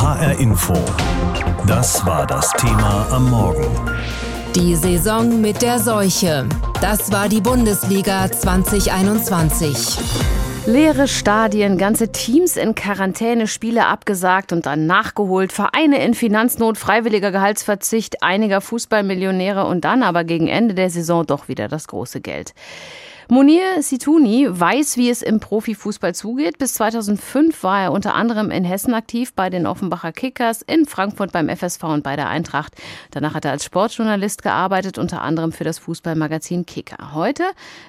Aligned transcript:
HR 0.00 0.40
Info. 0.40 0.72
Das 1.66 2.06
war 2.06 2.26
das 2.26 2.50
Thema 2.52 3.06
am 3.10 3.28
Morgen. 3.28 3.66
Die 4.56 4.74
Saison 4.74 5.42
mit 5.42 5.60
der 5.60 5.78
Seuche. 5.78 6.48
Das 6.80 7.12
war 7.12 7.28
die 7.28 7.42
Bundesliga 7.42 8.32
2021. 8.32 9.98
Leere 10.64 11.06
Stadien, 11.06 11.76
ganze 11.76 12.12
Teams 12.12 12.56
in 12.56 12.74
Quarantäne, 12.74 13.46
Spiele 13.46 13.88
abgesagt 13.88 14.54
und 14.54 14.64
dann 14.64 14.86
nachgeholt, 14.86 15.52
Vereine 15.52 16.02
in 16.02 16.14
Finanznot, 16.14 16.78
freiwilliger 16.78 17.30
Gehaltsverzicht 17.30 18.22
einiger 18.22 18.62
Fußballmillionäre 18.62 19.66
und 19.66 19.84
dann 19.84 20.02
aber 20.02 20.24
gegen 20.24 20.48
Ende 20.48 20.74
der 20.74 20.88
Saison 20.88 21.26
doch 21.26 21.48
wieder 21.48 21.68
das 21.68 21.88
große 21.88 22.22
Geld. 22.22 22.54
Munir 23.32 23.80
Situni 23.80 24.48
weiß, 24.50 24.96
wie 24.96 25.08
es 25.08 25.22
im 25.22 25.38
Profifußball 25.38 26.16
zugeht. 26.16 26.58
Bis 26.58 26.74
2005 26.74 27.62
war 27.62 27.80
er 27.80 27.92
unter 27.92 28.16
anderem 28.16 28.50
in 28.50 28.64
Hessen 28.64 28.92
aktiv 28.92 29.34
bei 29.34 29.50
den 29.50 29.68
Offenbacher 29.68 30.10
Kickers, 30.10 30.62
in 30.62 30.84
Frankfurt 30.84 31.30
beim 31.30 31.48
FSV 31.48 31.84
und 31.84 32.02
bei 32.02 32.16
der 32.16 32.28
Eintracht. 32.28 32.74
Danach 33.12 33.34
hat 33.34 33.44
er 33.44 33.52
als 33.52 33.64
Sportjournalist 33.64 34.42
gearbeitet, 34.42 34.98
unter 34.98 35.22
anderem 35.22 35.52
für 35.52 35.62
das 35.62 35.78
Fußballmagazin 35.78 36.66
Kicker. 36.66 37.14
Heute 37.14 37.44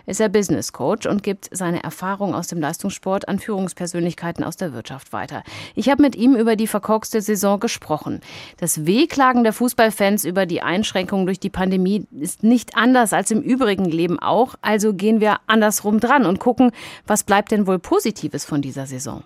ist 0.06 0.22
er 0.22 0.30
Business 0.30 0.74
Coach 0.74 1.08
und 1.08 1.24
gibt 1.24 1.50
seine 1.52 1.84
Erfahrung 1.84 2.36
aus 2.36 2.46
dem 2.46 2.60
Leistungssport 2.60 3.28
an 3.28 3.40
Führungspersönlichkeiten 3.40 4.44
aus 4.44 4.58
der 4.58 4.74
Wirtschaft 4.74 5.12
weiter. 5.12 5.42
Ich 5.74 5.90
habe 5.90 6.04
mit 6.04 6.16
ihm 6.16 6.36
über 6.36 6.56
die 6.56 6.68
verkorkste 6.68 7.20
Saison 7.20 7.60
gesprochen. 7.60 8.22
Das 8.58 8.86
Wehklagen 8.86 9.44
der 9.44 9.54
Fußballfans 9.54 10.24
über 10.24 10.46
die 10.46 10.62
Einschränkungen 10.62 11.26
durch 11.26 11.40
die 11.40 11.50
Pandemie 11.50 12.06
ist 12.12 12.44
nicht 12.44 12.78
anders 12.78 13.12
als 13.12 13.32
im 13.32 13.42
übrigen 13.42 13.86
Leben 13.86 14.20
auch. 14.20 14.54
Also 14.62 14.94
gehen 14.94 15.20
wir 15.20 15.31
andersrum 15.48 16.00
dran 16.00 16.26
und 16.26 16.40
gucken, 16.40 16.72
was 17.08 17.24
bleibt 17.24 17.52
denn 17.52 17.68
wohl 17.68 17.80
Positives 17.80 18.46
von 18.46 18.62
dieser 18.62 18.86
Saison? 18.86 19.24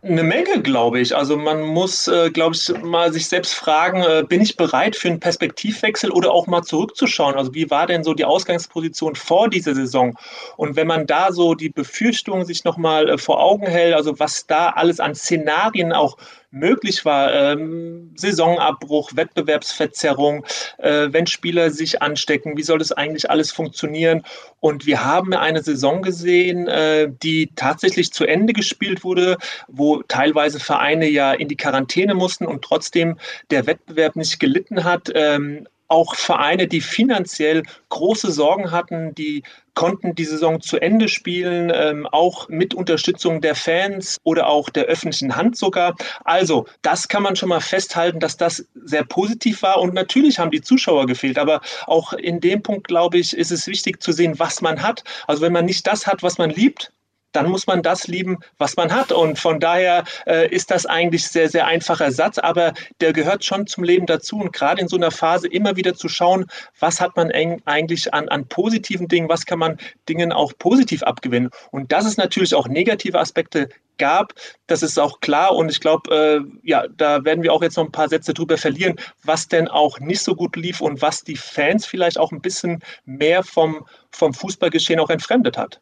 Eine 0.00 0.22
Menge, 0.22 0.62
glaube 0.62 1.00
ich. 1.00 1.16
Also 1.16 1.36
man 1.36 1.60
muss, 1.62 2.06
äh, 2.06 2.30
glaube 2.30 2.54
ich, 2.54 2.68
mal 2.82 3.12
sich 3.12 3.26
selbst 3.26 3.54
fragen, 3.54 4.02
äh, 4.02 4.22
bin 4.28 4.40
ich 4.40 4.56
bereit 4.56 4.94
für 4.94 5.08
einen 5.08 5.18
Perspektivwechsel 5.18 6.12
oder 6.12 6.30
auch 6.30 6.46
mal 6.46 6.62
zurückzuschauen? 6.62 7.34
Also 7.34 7.52
wie 7.52 7.68
war 7.68 7.88
denn 7.88 8.04
so 8.04 8.14
die 8.14 8.24
Ausgangsposition 8.24 9.16
vor 9.16 9.50
dieser 9.50 9.74
Saison? 9.74 10.16
Und 10.56 10.76
wenn 10.76 10.86
man 10.86 11.06
da 11.06 11.32
so 11.32 11.54
die 11.54 11.70
Befürchtungen 11.70 12.44
sich 12.44 12.62
nochmal 12.62 13.08
äh, 13.08 13.18
vor 13.18 13.40
Augen 13.40 13.66
hält, 13.66 13.94
also 13.94 14.20
was 14.20 14.46
da 14.46 14.68
alles 14.68 15.00
an 15.00 15.16
Szenarien 15.16 15.92
auch 15.92 16.16
möglich 16.50 17.04
war, 17.04 17.32
ähm, 17.32 18.12
Saisonabbruch, 18.16 19.12
Wettbewerbsverzerrung, 19.14 20.44
äh, 20.78 21.08
wenn 21.10 21.26
Spieler 21.26 21.70
sich 21.70 22.00
anstecken, 22.00 22.56
wie 22.56 22.62
soll 22.62 22.78
das 22.78 22.92
eigentlich 22.92 23.30
alles 23.30 23.52
funktionieren? 23.52 24.22
Und 24.60 24.86
wir 24.86 25.04
haben 25.04 25.34
eine 25.34 25.62
Saison 25.62 26.02
gesehen, 26.02 26.66
äh, 26.68 27.10
die 27.22 27.50
tatsächlich 27.54 28.12
zu 28.12 28.24
Ende 28.24 28.52
gespielt 28.52 29.04
wurde, 29.04 29.36
wo 29.68 30.02
teilweise 30.02 30.60
Vereine 30.60 31.08
ja 31.08 31.32
in 31.32 31.48
die 31.48 31.56
Quarantäne 31.56 32.14
mussten 32.14 32.46
und 32.46 32.62
trotzdem 32.62 33.18
der 33.50 33.66
Wettbewerb 33.66 34.16
nicht 34.16 34.40
gelitten 34.40 34.84
hat. 34.84 35.10
Ähm, 35.14 35.66
auch 35.88 36.14
Vereine, 36.14 36.68
die 36.68 36.80
finanziell 36.80 37.62
große 37.88 38.30
Sorgen 38.30 38.70
hatten, 38.70 39.14
die 39.14 39.42
konnten 39.74 40.14
die 40.14 40.24
Saison 40.24 40.60
zu 40.60 40.78
Ende 40.78 41.08
spielen, 41.08 41.70
ähm, 41.72 42.06
auch 42.06 42.48
mit 42.48 42.74
Unterstützung 42.74 43.40
der 43.40 43.54
Fans 43.54 44.18
oder 44.24 44.48
auch 44.48 44.70
der 44.70 44.84
öffentlichen 44.84 45.36
Hand 45.36 45.56
sogar. 45.56 45.94
Also, 46.24 46.66
das 46.82 47.06
kann 47.06 47.22
man 47.22 47.36
schon 47.36 47.48
mal 47.48 47.60
festhalten, 47.60 48.18
dass 48.18 48.36
das 48.36 48.66
sehr 48.74 49.04
positiv 49.04 49.62
war. 49.62 49.78
Und 49.80 49.94
natürlich 49.94 50.38
haben 50.38 50.50
die 50.50 50.62
Zuschauer 50.62 51.06
gefehlt. 51.06 51.38
Aber 51.38 51.60
auch 51.86 52.12
in 52.12 52.40
dem 52.40 52.62
Punkt, 52.62 52.88
glaube 52.88 53.18
ich, 53.18 53.36
ist 53.36 53.52
es 53.52 53.66
wichtig 53.68 54.02
zu 54.02 54.12
sehen, 54.12 54.38
was 54.38 54.60
man 54.60 54.82
hat. 54.82 55.04
Also, 55.28 55.42
wenn 55.42 55.52
man 55.52 55.64
nicht 55.64 55.86
das 55.86 56.06
hat, 56.06 56.22
was 56.22 56.38
man 56.38 56.50
liebt, 56.50 56.92
dann 57.32 57.48
muss 57.50 57.66
man 57.66 57.82
das 57.82 58.06
lieben, 58.06 58.38
was 58.58 58.76
man 58.76 58.92
hat. 58.92 59.12
Und 59.12 59.38
von 59.38 59.60
daher 59.60 60.04
äh, 60.26 60.48
ist 60.48 60.70
das 60.70 60.86
eigentlich 60.86 61.26
sehr, 61.28 61.48
sehr 61.48 61.66
einfacher 61.66 62.12
Satz, 62.12 62.38
aber 62.38 62.72
der 63.00 63.12
gehört 63.12 63.44
schon 63.44 63.66
zum 63.66 63.84
Leben 63.84 64.06
dazu. 64.06 64.38
Und 64.38 64.52
gerade 64.52 64.80
in 64.80 64.88
so 64.88 64.96
einer 64.96 65.10
Phase 65.10 65.48
immer 65.48 65.76
wieder 65.76 65.94
zu 65.94 66.08
schauen, 66.08 66.46
was 66.78 67.00
hat 67.00 67.16
man 67.16 67.30
eigentlich 67.30 68.14
an, 68.14 68.28
an 68.28 68.46
positiven 68.48 69.08
Dingen, 69.08 69.28
was 69.28 69.46
kann 69.46 69.58
man 69.58 69.78
Dingen 70.08 70.32
auch 70.32 70.52
positiv 70.58 71.02
abgewinnen. 71.02 71.50
Und 71.70 71.92
dass 71.92 72.06
es 72.06 72.16
natürlich 72.16 72.54
auch 72.54 72.68
negative 72.68 73.18
Aspekte 73.18 73.68
gab, 73.98 74.34
das 74.66 74.82
ist 74.82 74.98
auch 74.98 75.20
klar. 75.20 75.54
Und 75.54 75.70
ich 75.70 75.80
glaube, 75.80 76.14
äh, 76.14 76.68
ja, 76.68 76.84
da 76.96 77.24
werden 77.24 77.42
wir 77.42 77.52
auch 77.52 77.62
jetzt 77.62 77.76
noch 77.76 77.84
ein 77.84 77.92
paar 77.92 78.08
Sätze 78.08 78.34
drüber 78.34 78.56
verlieren, 78.56 78.96
was 79.24 79.48
denn 79.48 79.68
auch 79.68 80.00
nicht 80.00 80.22
so 80.22 80.34
gut 80.34 80.56
lief 80.56 80.80
und 80.80 81.02
was 81.02 81.24
die 81.24 81.36
Fans 81.36 81.86
vielleicht 81.86 82.18
auch 82.18 82.32
ein 82.32 82.40
bisschen 82.40 82.82
mehr 83.04 83.42
vom 83.42 83.84
vom 84.10 84.32
Fußballgeschehen 84.32 85.00
auch 85.00 85.10
entfremdet 85.10 85.58
hat. 85.58 85.80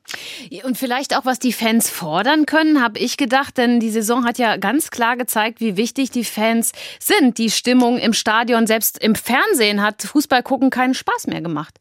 Und 0.65 0.77
vielleicht 0.77 1.16
auch, 1.16 1.25
was 1.25 1.38
die 1.38 1.53
Fans 1.53 1.88
fordern 1.88 2.44
können, 2.44 2.82
habe 2.82 2.99
ich 2.99 3.16
gedacht, 3.16 3.56
denn 3.56 3.81
die 3.81 3.91
Saison 3.91 4.25
hat 4.25 4.38
ja 4.38 4.56
ganz 4.56 4.91
klar 4.91 5.16
gezeigt, 5.16 5.60
wie 5.60 5.77
wichtig 5.77 6.10
die 6.10 6.25
Fans 6.25 6.72
sind. 6.98 7.38
Die 7.38 7.50
Stimmung 7.50 7.98
im 7.98 8.12
Stadion, 8.12 8.66
selbst 8.66 8.98
im 8.98 9.15
Fernsehen 9.15 9.83
hat 9.83 10.03
Fußball 10.03 10.43
gucken 10.43 10.71
keinen 10.71 10.94
Spaß 10.94 11.28
mehr 11.28 11.41
gemacht. 11.41 11.78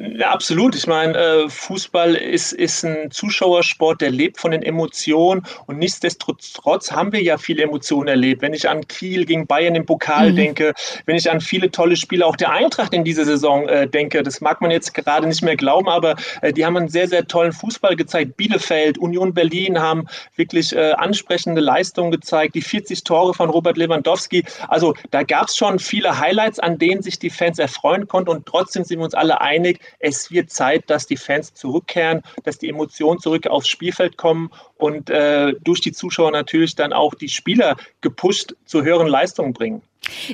Ja, 0.00 0.30
absolut. 0.30 0.76
Ich 0.76 0.86
meine, 0.86 1.16
äh, 1.16 1.48
Fußball 1.48 2.14
ist, 2.14 2.52
ist 2.52 2.84
ein 2.84 3.10
Zuschauersport, 3.10 4.00
der 4.00 4.10
lebt 4.10 4.38
von 4.38 4.52
den 4.52 4.62
Emotionen 4.62 5.42
und 5.66 5.78
nichtsdestotrotz 5.78 6.92
haben 6.92 7.12
wir 7.12 7.20
ja 7.20 7.36
viele 7.36 7.64
Emotionen 7.64 8.06
erlebt. 8.06 8.42
Wenn 8.42 8.54
ich 8.54 8.68
an 8.68 8.86
Kiel 8.86 9.24
gegen 9.24 9.48
Bayern 9.48 9.74
im 9.74 9.86
Pokal 9.86 10.30
mhm. 10.30 10.36
denke, 10.36 10.74
wenn 11.06 11.16
ich 11.16 11.28
an 11.28 11.40
viele 11.40 11.72
tolle 11.72 11.96
Spiele 11.96 12.26
auch 12.26 12.36
der 12.36 12.52
Eintracht 12.52 12.94
in 12.94 13.02
dieser 13.02 13.24
Saison 13.24 13.68
äh, 13.68 13.88
denke, 13.88 14.22
das 14.22 14.40
mag 14.40 14.60
man 14.60 14.70
jetzt 14.70 14.94
gerade 14.94 15.26
nicht 15.26 15.42
mehr 15.42 15.56
glauben, 15.56 15.88
aber 15.88 16.14
äh, 16.42 16.52
die 16.52 16.64
haben 16.64 16.76
einen 16.76 16.88
sehr, 16.88 17.08
sehr 17.08 17.26
tollen 17.26 17.52
Fußball 17.52 17.96
gezeigt. 17.96 18.36
Bielefeld, 18.36 18.98
Union 18.98 19.34
Berlin 19.34 19.80
haben 19.80 20.06
wirklich 20.36 20.76
äh, 20.76 20.92
ansprechende 20.92 21.60
Leistungen 21.60 22.12
gezeigt. 22.12 22.54
Die 22.54 22.62
40 22.62 23.02
Tore 23.02 23.34
von 23.34 23.50
Robert 23.50 23.76
Lewandowski. 23.76 24.44
Also 24.68 24.94
da 25.10 25.24
gab 25.24 25.48
es 25.48 25.56
schon 25.56 25.80
viele 25.80 26.20
Highlights, 26.20 26.60
an 26.60 26.78
denen 26.78 27.02
sich 27.02 27.18
die 27.18 27.30
Fans 27.30 27.58
erfreuen 27.58 28.06
konnten 28.06 28.30
und 28.30 28.46
trotzdem 28.46 28.84
sind 28.84 28.98
wir 28.98 29.04
uns 29.04 29.14
alle 29.14 29.40
einig, 29.40 29.80
es 29.98 30.30
wird 30.30 30.50
Zeit, 30.50 30.88
dass 30.90 31.06
die 31.06 31.16
Fans 31.16 31.54
zurückkehren, 31.54 32.22
dass 32.44 32.58
die 32.58 32.68
Emotionen 32.68 33.20
zurück 33.20 33.46
aufs 33.46 33.68
Spielfeld 33.68 34.16
kommen 34.16 34.50
und 34.76 35.10
äh, 35.10 35.54
durch 35.64 35.80
die 35.80 35.92
Zuschauer 35.92 36.30
natürlich 36.30 36.74
dann 36.74 36.92
auch 36.92 37.14
die 37.14 37.28
Spieler 37.28 37.76
gepusht 38.00 38.54
zu 38.64 38.82
höheren 38.82 39.08
Leistungen 39.08 39.52
bringen. 39.52 39.82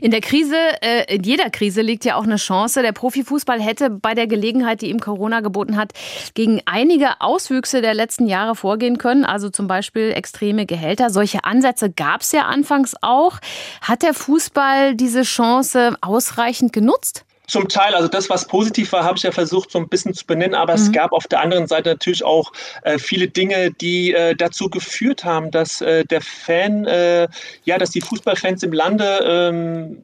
In 0.00 0.10
der 0.10 0.20
Krise, 0.20 0.56
äh, 0.82 1.14
in 1.14 1.22
jeder 1.22 1.50
Krise 1.50 1.82
liegt 1.82 2.04
ja 2.04 2.16
auch 2.16 2.24
eine 2.24 2.36
Chance. 2.36 2.82
Der 2.82 2.92
Profifußball 2.92 3.60
hätte 3.60 3.90
bei 3.90 4.14
der 4.14 4.26
Gelegenheit, 4.26 4.82
die 4.82 4.90
ihm 4.90 5.00
Corona 5.00 5.40
geboten 5.40 5.76
hat, 5.76 5.92
gegen 6.34 6.60
einige 6.66 7.20
Auswüchse 7.20 7.80
der 7.80 7.94
letzten 7.94 8.26
Jahre 8.26 8.54
vorgehen 8.54 8.98
können, 8.98 9.24
also 9.24 9.50
zum 9.50 9.66
Beispiel 9.66 10.12
extreme 10.12 10.66
Gehälter. 10.66 11.10
Solche 11.10 11.44
Ansätze 11.44 11.90
gab 11.90 12.20
es 12.20 12.32
ja 12.32 12.42
anfangs 12.42 12.94
auch. 13.00 13.38
Hat 13.80 14.02
der 14.02 14.14
Fußball 14.14 14.94
diese 14.94 15.22
Chance 15.22 15.96
ausreichend 16.00 16.72
genutzt? 16.72 17.24
Zum 17.46 17.68
Teil, 17.68 17.94
also 17.94 18.08
das, 18.08 18.30
was 18.30 18.46
positiv 18.46 18.92
war, 18.92 19.04
habe 19.04 19.18
ich 19.18 19.22
ja 19.22 19.32
versucht, 19.32 19.70
so 19.70 19.78
ein 19.78 19.88
bisschen 19.88 20.14
zu 20.14 20.24
benennen, 20.24 20.54
aber 20.54 20.76
mhm. 20.76 20.82
es 20.82 20.92
gab 20.92 21.12
auf 21.12 21.26
der 21.26 21.40
anderen 21.40 21.66
Seite 21.66 21.90
natürlich 21.90 22.24
auch 22.24 22.52
äh, 22.82 22.98
viele 22.98 23.28
Dinge, 23.28 23.70
die 23.70 24.12
äh, 24.12 24.34
dazu 24.34 24.70
geführt 24.70 25.24
haben, 25.24 25.50
dass 25.50 25.80
äh, 25.82 26.04
der 26.04 26.22
Fan, 26.22 26.86
äh, 26.86 27.28
ja, 27.64 27.78
dass 27.78 27.90
die 27.90 28.00
Fußballfans 28.00 28.62
im 28.62 28.72
Lande 28.72 29.20
ähm, 29.26 30.02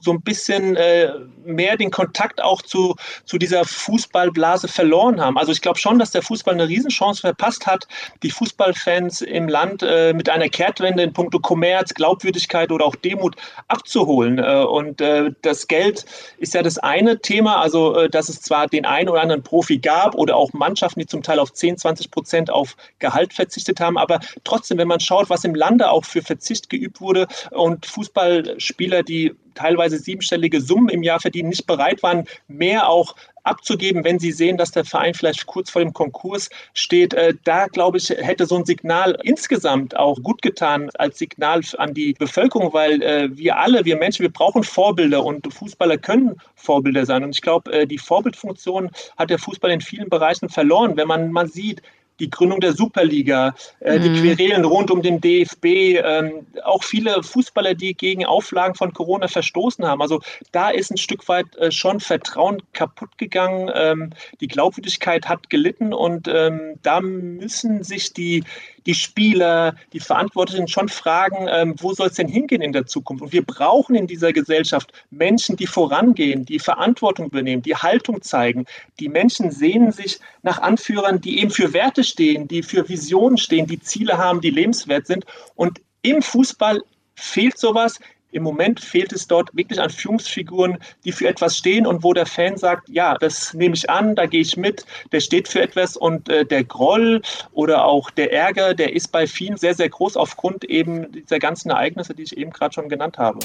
so 0.00 0.12
ein 0.12 0.20
bisschen 0.22 0.76
äh, 0.76 1.12
mehr 1.44 1.76
den 1.76 1.90
Kontakt 1.90 2.42
auch 2.42 2.62
zu, 2.62 2.96
zu 3.24 3.38
dieser 3.38 3.64
Fußballblase 3.64 4.68
verloren 4.68 5.20
haben. 5.20 5.38
Also 5.38 5.52
ich 5.52 5.60
glaube 5.60 5.78
schon, 5.78 5.98
dass 5.98 6.10
der 6.10 6.22
Fußball 6.22 6.54
eine 6.54 6.68
Riesenchance 6.68 7.20
verpasst 7.20 7.66
hat, 7.66 7.86
die 8.22 8.30
Fußballfans 8.30 9.22
im 9.22 9.48
Land 9.48 9.82
äh, 9.82 10.12
mit 10.12 10.28
einer 10.28 10.48
Kehrtwende 10.48 11.02
in 11.02 11.12
puncto 11.12 11.38
Kommerz, 11.38 11.94
Glaubwürdigkeit 11.94 12.70
oder 12.72 12.84
auch 12.84 12.96
Demut 12.96 13.36
abzuholen. 13.68 14.38
Äh, 14.38 14.64
und 14.64 15.00
äh, 15.00 15.30
das 15.42 15.68
Geld 15.68 16.04
ist 16.38 16.54
ja 16.54 16.62
das 16.62 16.78
eine 16.78 17.20
Thema, 17.20 17.60
also 17.60 17.96
äh, 17.96 18.10
dass 18.10 18.28
es 18.28 18.40
zwar 18.40 18.66
den 18.66 18.86
einen 18.86 19.08
oder 19.08 19.22
anderen 19.22 19.42
Profi 19.42 19.78
gab 19.78 20.14
oder 20.14 20.36
auch 20.36 20.52
Mannschaften, 20.52 21.00
die 21.00 21.06
zum 21.06 21.22
Teil 21.22 21.38
auf 21.38 21.52
10, 21.52 21.78
20 21.78 22.10
Prozent 22.10 22.50
auf 22.50 22.76
Gehalt 22.98 23.32
verzichtet 23.32 23.80
haben, 23.80 23.98
aber 23.98 24.20
trotzdem, 24.44 24.78
wenn 24.78 24.88
man 24.88 25.00
schaut, 25.00 25.30
was 25.30 25.44
im 25.44 25.54
Lande 25.54 25.90
auch 25.90 26.04
für 26.04 26.22
Verzicht 26.22 26.70
geübt 26.70 27.00
wurde 27.00 27.26
und 27.50 27.86
Fußballspieler, 27.86 29.02
die 29.02 29.34
teilweise 29.54 29.98
siebenstellige 29.98 30.60
Summen 30.60 30.88
im 30.88 31.02
Jahr 31.02 31.20
verdienen, 31.20 31.50
nicht 31.50 31.66
bereit 31.66 32.02
waren, 32.02 32.26
mehr 32.48 32.88
auch 32.88 33.14
abzugeben, 33.44 34.04
wenn 34.04 34.18
sie 34.18 34.32
sehen, 34.32 34.56
dass 34.56 34.70
der 34.70 34.84
Verein 34.84 35.14
vielleicht 35.14 35.46
kurz 35.46 35.70
vor 35.70 35.82
dem 35.82 35.92
Konkurs 35.92 36.50
steht. 36.74 37.14
Äh, 37.14 37.34
da, 37.44 37.66
glaube 37.66 37.98
ich, 37.98 38.10
hätte 38.10 38.46
so 38.46 38.56
ein 38.56 38.64
Signal 38.64 39.18
insgesamt 39.22 39.96
auch 39.96 40.16
gut 40.22 40.42
getan 40.42 40.90
als 40.98 41.18
Signal 41.18 41.60
an 41.78 41.94
die 41.94 42.12
Bevölkerung, 42.14 42.72
weil 42.72 43.02
äh, 43.02 43.28
wir 43.36 43.58
alle, 43.58 43.84
wir 43.84 43.96
Menschen, 43.96 44.22
wir 44.22 44.32
brauchen 44.32 44.62
Vorbilder 44.62 45.24
und 45.24 45.52
Fußballer 45.52 45.98
können 45.98 46.36
Vorbilder 46.54 47.06
sein. 47.06 47.24
Und 47.24 47.30
ich 47.30 47.42
glaube, 47.42 47.72
äh, 47.72 47.86
die 47.86 47.98
Vorbildfunktion 47.98 48.90
hat 49.16 49.30
der 49.30 49.38
Fußball 49.38 49.70
in 49.70 49.80
vielen 49.80 50.08
Bereichen 50.08 50.48
verloren. 50.48 50.96
Wenn 50.96 51.08
man 51.08 51.32
mal 51.32 51.48
sieht, 51.48 51.82
die 52.20 52.30
Gründung 52.30 52.60
der 52.60 52.74
Superliga, 52.74 53.54
äh, 53.80 53.98
mhm. 53.98 54.02
die 54.02 54.20
Querelen 54.20 54.64
rund 54.64 54.90
um 54.90 55.02
den 55.02 55.20
DFB, 55.20 55.64
ähm, 55.64 56.46
auch 56.64 56.84
viele 56.84 57.22
Fußballer, 57.22 57.74
die 57.74 57.94
gegen 57.94 58.24
Auflagen 58.24 58.74
von 58.74 58.92
Corona 58.92 59.28
verstoßen 59.28 59.86
haben. 59.86 60.02
Also 60.02 60.20
da 60.52 60.70
ist 60.70 60.90
ein 60.90 60.98
Stück 60.98 61.26
weit 61.28 61.56
äh, 61.56 61.70
schon 61.72 62.00
Vertrauen 62.00 62.62
kaputt 62.72 63.18
gegangen. 63.18 63.70
Ähm, 63.74 64.10
die 64.40 64.48
Glaubwürdigkeit 64.48 65.28
hat 65.28 65.50
gelitten 65.50 65.92
und 65.92 66.28
ähm, 66.28 66.74
da 66.82 67.00
müssen 67.00 67.82
sich 67.82 68.12
die, 68.12 68.44
die 68.86 68.94
Spieler, 68.94 69.74
die 69.92 70.00
Verantwortlichen 70.00 70.68
schon 70.68 70.88
fragen, 70.88 71.46
ähm, 71.48 71.74
wo 71.78 71.92
soll 71.92 72.08
es 72.08 72.14
denn 72.14 72.28
hingehen 72.28 72.62
in 72.62 72.72
der 72.72 72.86
Zukunft? 72.86 73.22
Und 73.22 73.32
wir 73.32 73.44
brauchen 73.44 73.94
in 73.94 74.06
dieser 74.06 74.32
Gesellschaft 74.32 74.92
Menschen, 75.10 75.56
die 75.56 75.66
vorangehen, 75.66 76.44
die 76.44 76.58
Verantwortung 76.58 77.26
übernehmen, 77.26 77.62
die 77.62 77.76
Haltung 77.76 78.22
zeigen. 78.22 78.66
Die 78.98 79.08
Menschen 79.08 79.50
sehnen 79.50 79.92
sich 79.92 80.18
nach 80.42 80.58
Anführern, 80.58 81.20
die 81.20 81.40
eben 81.40 81.50
für 81.50 81.72
Werte 81.72 82.04
stehen, 82.04 82.48
die 82.48 82.62
für 82.62 82.88
Visionen 82.88 83.38
stehen, 83.38 83.66
die 83.66 83.80
Ziele 83.80 84.18
haben, 84.18 84.40
die 84.40 84.50
lebenswert 84.50 85.06
sind. 85.06 85.24
Und 85.54 85.80
im 86.02 86.22
Fußball 86.22 86.80
fehlt 87.14 87.58
sowas. 87.58 88.00
Im 88.32 88.42
Moment 88.42 88.80
fehlt 88.80 89.12
es 89.12 89.26
dort 89.26 89.54
wirklich 89.54 89.80
an 89.80 89.90
Führungsfiguren, 89.90 90.78
die 91.04 91.12
für 91.12 91.28
etwas 91.28 91.56
stehen 91.56 91.86
und 91.86 92.02
wo 92.02 92.12
der 92.12 92.26
Fan 92.26 92.56
sagt, 92.56 92.88
ja, 92.88 93.16
das 93.18 93.54
nehme 93.54 93.74
ich 93.74 93.88
an, 93.88 94.14
da 94.14 94.26
gehe 94.26 94.40
ich 94.40 94.56
mit, 94.56 94.84
der 95.12 95.20
steht 95.20 95.48
für 95.48 95.60
etwas 95.60 95.96
und 95.96 96.28
äh, 96.28 96.44
der 96.44 96.64
Groll 96.64 97.22
oder 97.52 97.84
auch 97.84 98.10
der 98.10 98.32
Ärger, 98.32 98.74
der 98.74 98.94
ist 98.94 99.08
bei 99.08 99.26
vielen 99.26 99.56
sehr, 99.56 99.74
sehr 99.74 99.88
groß 99.88 100.16
aufgrund 100.16 100.64
eben 100.64 101.10
dieser 101.12 101.38
ganzen 101.38 101.70
Ereignisse, 101.70 102.14
die 102.14 102.22
ich 102.22 102.36
eben 102.36 102.50
gerade 102.50 102.74
schon 102.74 102.88
genannt 102.88 103.18
habe. 103.18 103.38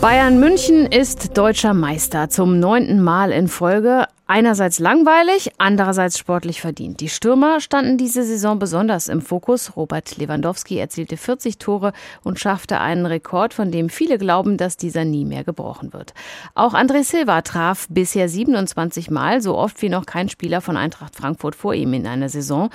Bayern 0.00 0.38
München 0.38 0.86
ist 0.86 1.36
deutscher 1.36 1.74
Meister 1.74 2.28
zum 2.28 2.60
neunten 2.60 3.02
Mal 3.02 3.32
in 3.32 3.48
Folge. 3.48 4.06
Einerseits 4.28 4.78
langweilig, 4.78 5.50
andererseits 5.58 6.18
sportlich 6.18 6.60
verdient. 6.60 7.00
Die 7.00 7.08
Stürmer 7.08 7.60
standen 7.60 7.98
diese 7.98 8.22
Saison 8.22 8.60
besonders 8.60 9.08
im 9.08 9.22
Fokus. 9.22 9.74
Robert 9.74 10.16
Lewandowski 10.16 10.78
erzielte 10.78 11.16
40 11.16 11.58
Tore 11.58 11.92
und 12.22 12.38
schaffte 12.38 12.78
einen 12.78 13.06
Rekord, 13.06 13.54
von 13.54 13.72
dem 13.72 13.88
viele 13.88 14.18
glauben, 14.18 14.56
dass 14.56 14.76
dieser 14.76 15.04
nie 15.04 15.24
mehr 15.24 15.42
gebrochen 15.42 15.92
wird. 15.92 16.14
Auch 16.54 16.74
André 16.74 17.02
Silva 17.02 17.42
traf 17.42 17.88
bisher 17.90 18.28
27 18.28 19.10
Mal, 19.10 19.40
so 19.40 19.56
oft 19.56 19.82
wie 19.82 19.88
noch 19.88 20.06
kein 20.06 20.28
Spieler 20.28 20.60
von 20.60 20.76
Eintracht 20.76 21.16
Frankfurt 21.16 21.56
vor 21.56 21.74
ihm 21.74 21.92
in 21.92 22.06
einer 22.06 22.28
Saison. 22.28 22.70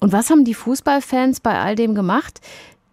Und 0.00 0.12
was 0.12 0.30
haben 0.30 0.46
die 0.46 0.54
Fußballfans 0.54 1.40
bei 1.40 1.58
all 1.58 1.74
dem 1.74 1.94
gemacht? 1.94 2.40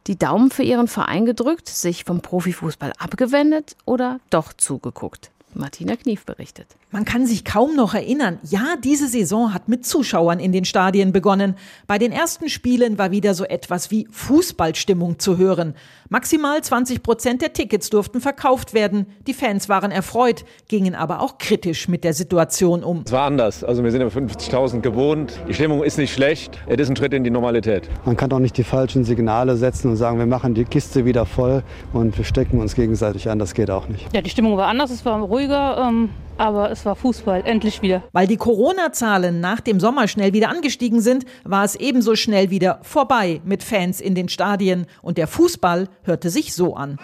Die 0.09 0.17
Daumen 0.17 0.49
für 0.49 0.63
ihren 0.63 0.87
Verein 0.87 1.25
gedrückt, 1.25 1.69
sich 1.69 2.03
vom 2.03 2.21
Profifußball 2.21 2.93
abgewendet 2.97 3.77
oder 3.85 4.19
doch 4.31 4.53
zugeguckt? 4.53 5.29
Martina 5.53 5.95
Knief 5.95 6.25
berichtet. 6.25 6.67
Man 6.91 7.05
kann 7.05 7.25
sich 7.25 7.45
kaum 7.45 7.75
noch 7.75 7.93
erinnern. 7.93 8.39
Ja, 8.43 8.75
diese 8.83 9.07
Saison 9.07 9.53
hat 9.53 9.67
mit 9.67 9.85
Zuschauern 9.85 10.39
in 10.39 10.51
den 10.51 10.65
Stadien 10.65 11.11
begonnen. 11.11 11.55
Bei 11.87 11.97
den 11.97 12.11
ersten 12.11 12.49
Spielen 12.49 12.97
war 12.97 13.11
wieder 13.11 13.33
so 13.33 13.43
etwas 13.43 13.91
wie 13.91 14.07
Fußballstimmung 14.11 15.19
zu 15.19 15.37
hören. 15.37 15.75
Maximal 16.09 16.59
20 16.63 17.03
Prozent 17.03 17.41
der 17.43 17.53
Tickets 17.53 17.89
durften 17.91 18.19
verkauft 18.19 18.73
werden. 18.73 19.05
Die 19.27 19.33
Fans 19.33 19.69
waren 19.69 19.91
erfreut, 19.91 20.43
gingen 20.67 20.95
aber 20.95 21.21
auch 21.21 21.37
kritisch 21.37 21.87
mit 21.87 22.03
der 22.03 22.13
Situation 22.13 22.83
um. 22.83 23.03
Es 23.05 23.11
war 23.11 23.25
anders. 23.25 23.63
Also 23.63 23.83
wir 23.83 23.91
sind 23.91 24.01
über 24.01 24.09
50.000 24.09 24.81
gewohnt. 24.81 25.39
Die 25.47 25.53
Stimmung 25.53 25.83
ist 25.83 25.99
nicht 25.99 26.11
schlecht. 26.11 26.57
Es 26.65 26.79
ist 26.79 26.89
ein 26.89 26.95
Schritt 26.95 27.13
in 27.13 27.23
die 27.23 27.29
Normalität. 27.29 27.87
Man 28.05 28.17
kann 28.17 28.31
doch 28.31 28.39
nicht 28.39 28.57
die 28.57 28.63
falschen 28.63 29.03
Signale 29.03 29.55
setzen 29.55 29.91
und 29.91 29.97
sagen, 29.97 30.17
wir 30.17 30.25
machen 30.25 30.55
die 30.55 30.65
Kiste 30.65 31.05
wieder 31.05 31.27
voll 31.27 31.63
und 31.93 32.17
wir 32.17 32.25
stecken 32.25 32.59
uns 32.59 32.73
gegenseitig 32.73 33.29
an. 33.29 33.37
Das 33.37 33.53
geht 33.53 33.69
auch 33.69 33.87
nicht. 33.87 34.07
Ja, 34.11 34.21
die 34.21 34.31
Stimmung 34.31 34.57
war 34.57 34.67
anders. 34.67 34.89
Es 34.89 35.05
war 35.05 35.29
ruhiger. 35.39 35.77
Ähm 35.87 36.09
aber 36.37 36.71
es 36.71 36.85
war 36.85 36.95
Fußball, 36.95 37.41
endlich 37.45 37.81
wieder. 37.81 38.01
Weil 38.13 38.25
die 38.25 38.37
Corona-Zahlen 38.37 39.41
nach 39.41 39.59
dem 39.59 39.81
Sommer 39.81 40.07
schnell 40.07 40.31
wieder 40.31 40.47
angestiegen 40.47 41.01
sind, 41.01 41.25
war 41.43 41.65
es 41.65 41.75
ebenso 41.75 42.15
schnell 42.15 42.49
wieder 42.49 42.79
vorbei 42.81 43.41
mit 43.43 43.61
Fans 43.61 43.99
in 43.99 44.15
den 44.15 44.29
Stadien 44.29 44.85
und 45.01 45.17
der 45.17 45.27
Fußball 45.27 45.89
hörte 46.03 46.29
sich 46.29 46.53
so 46.53 46.75
an. 46.75 46.97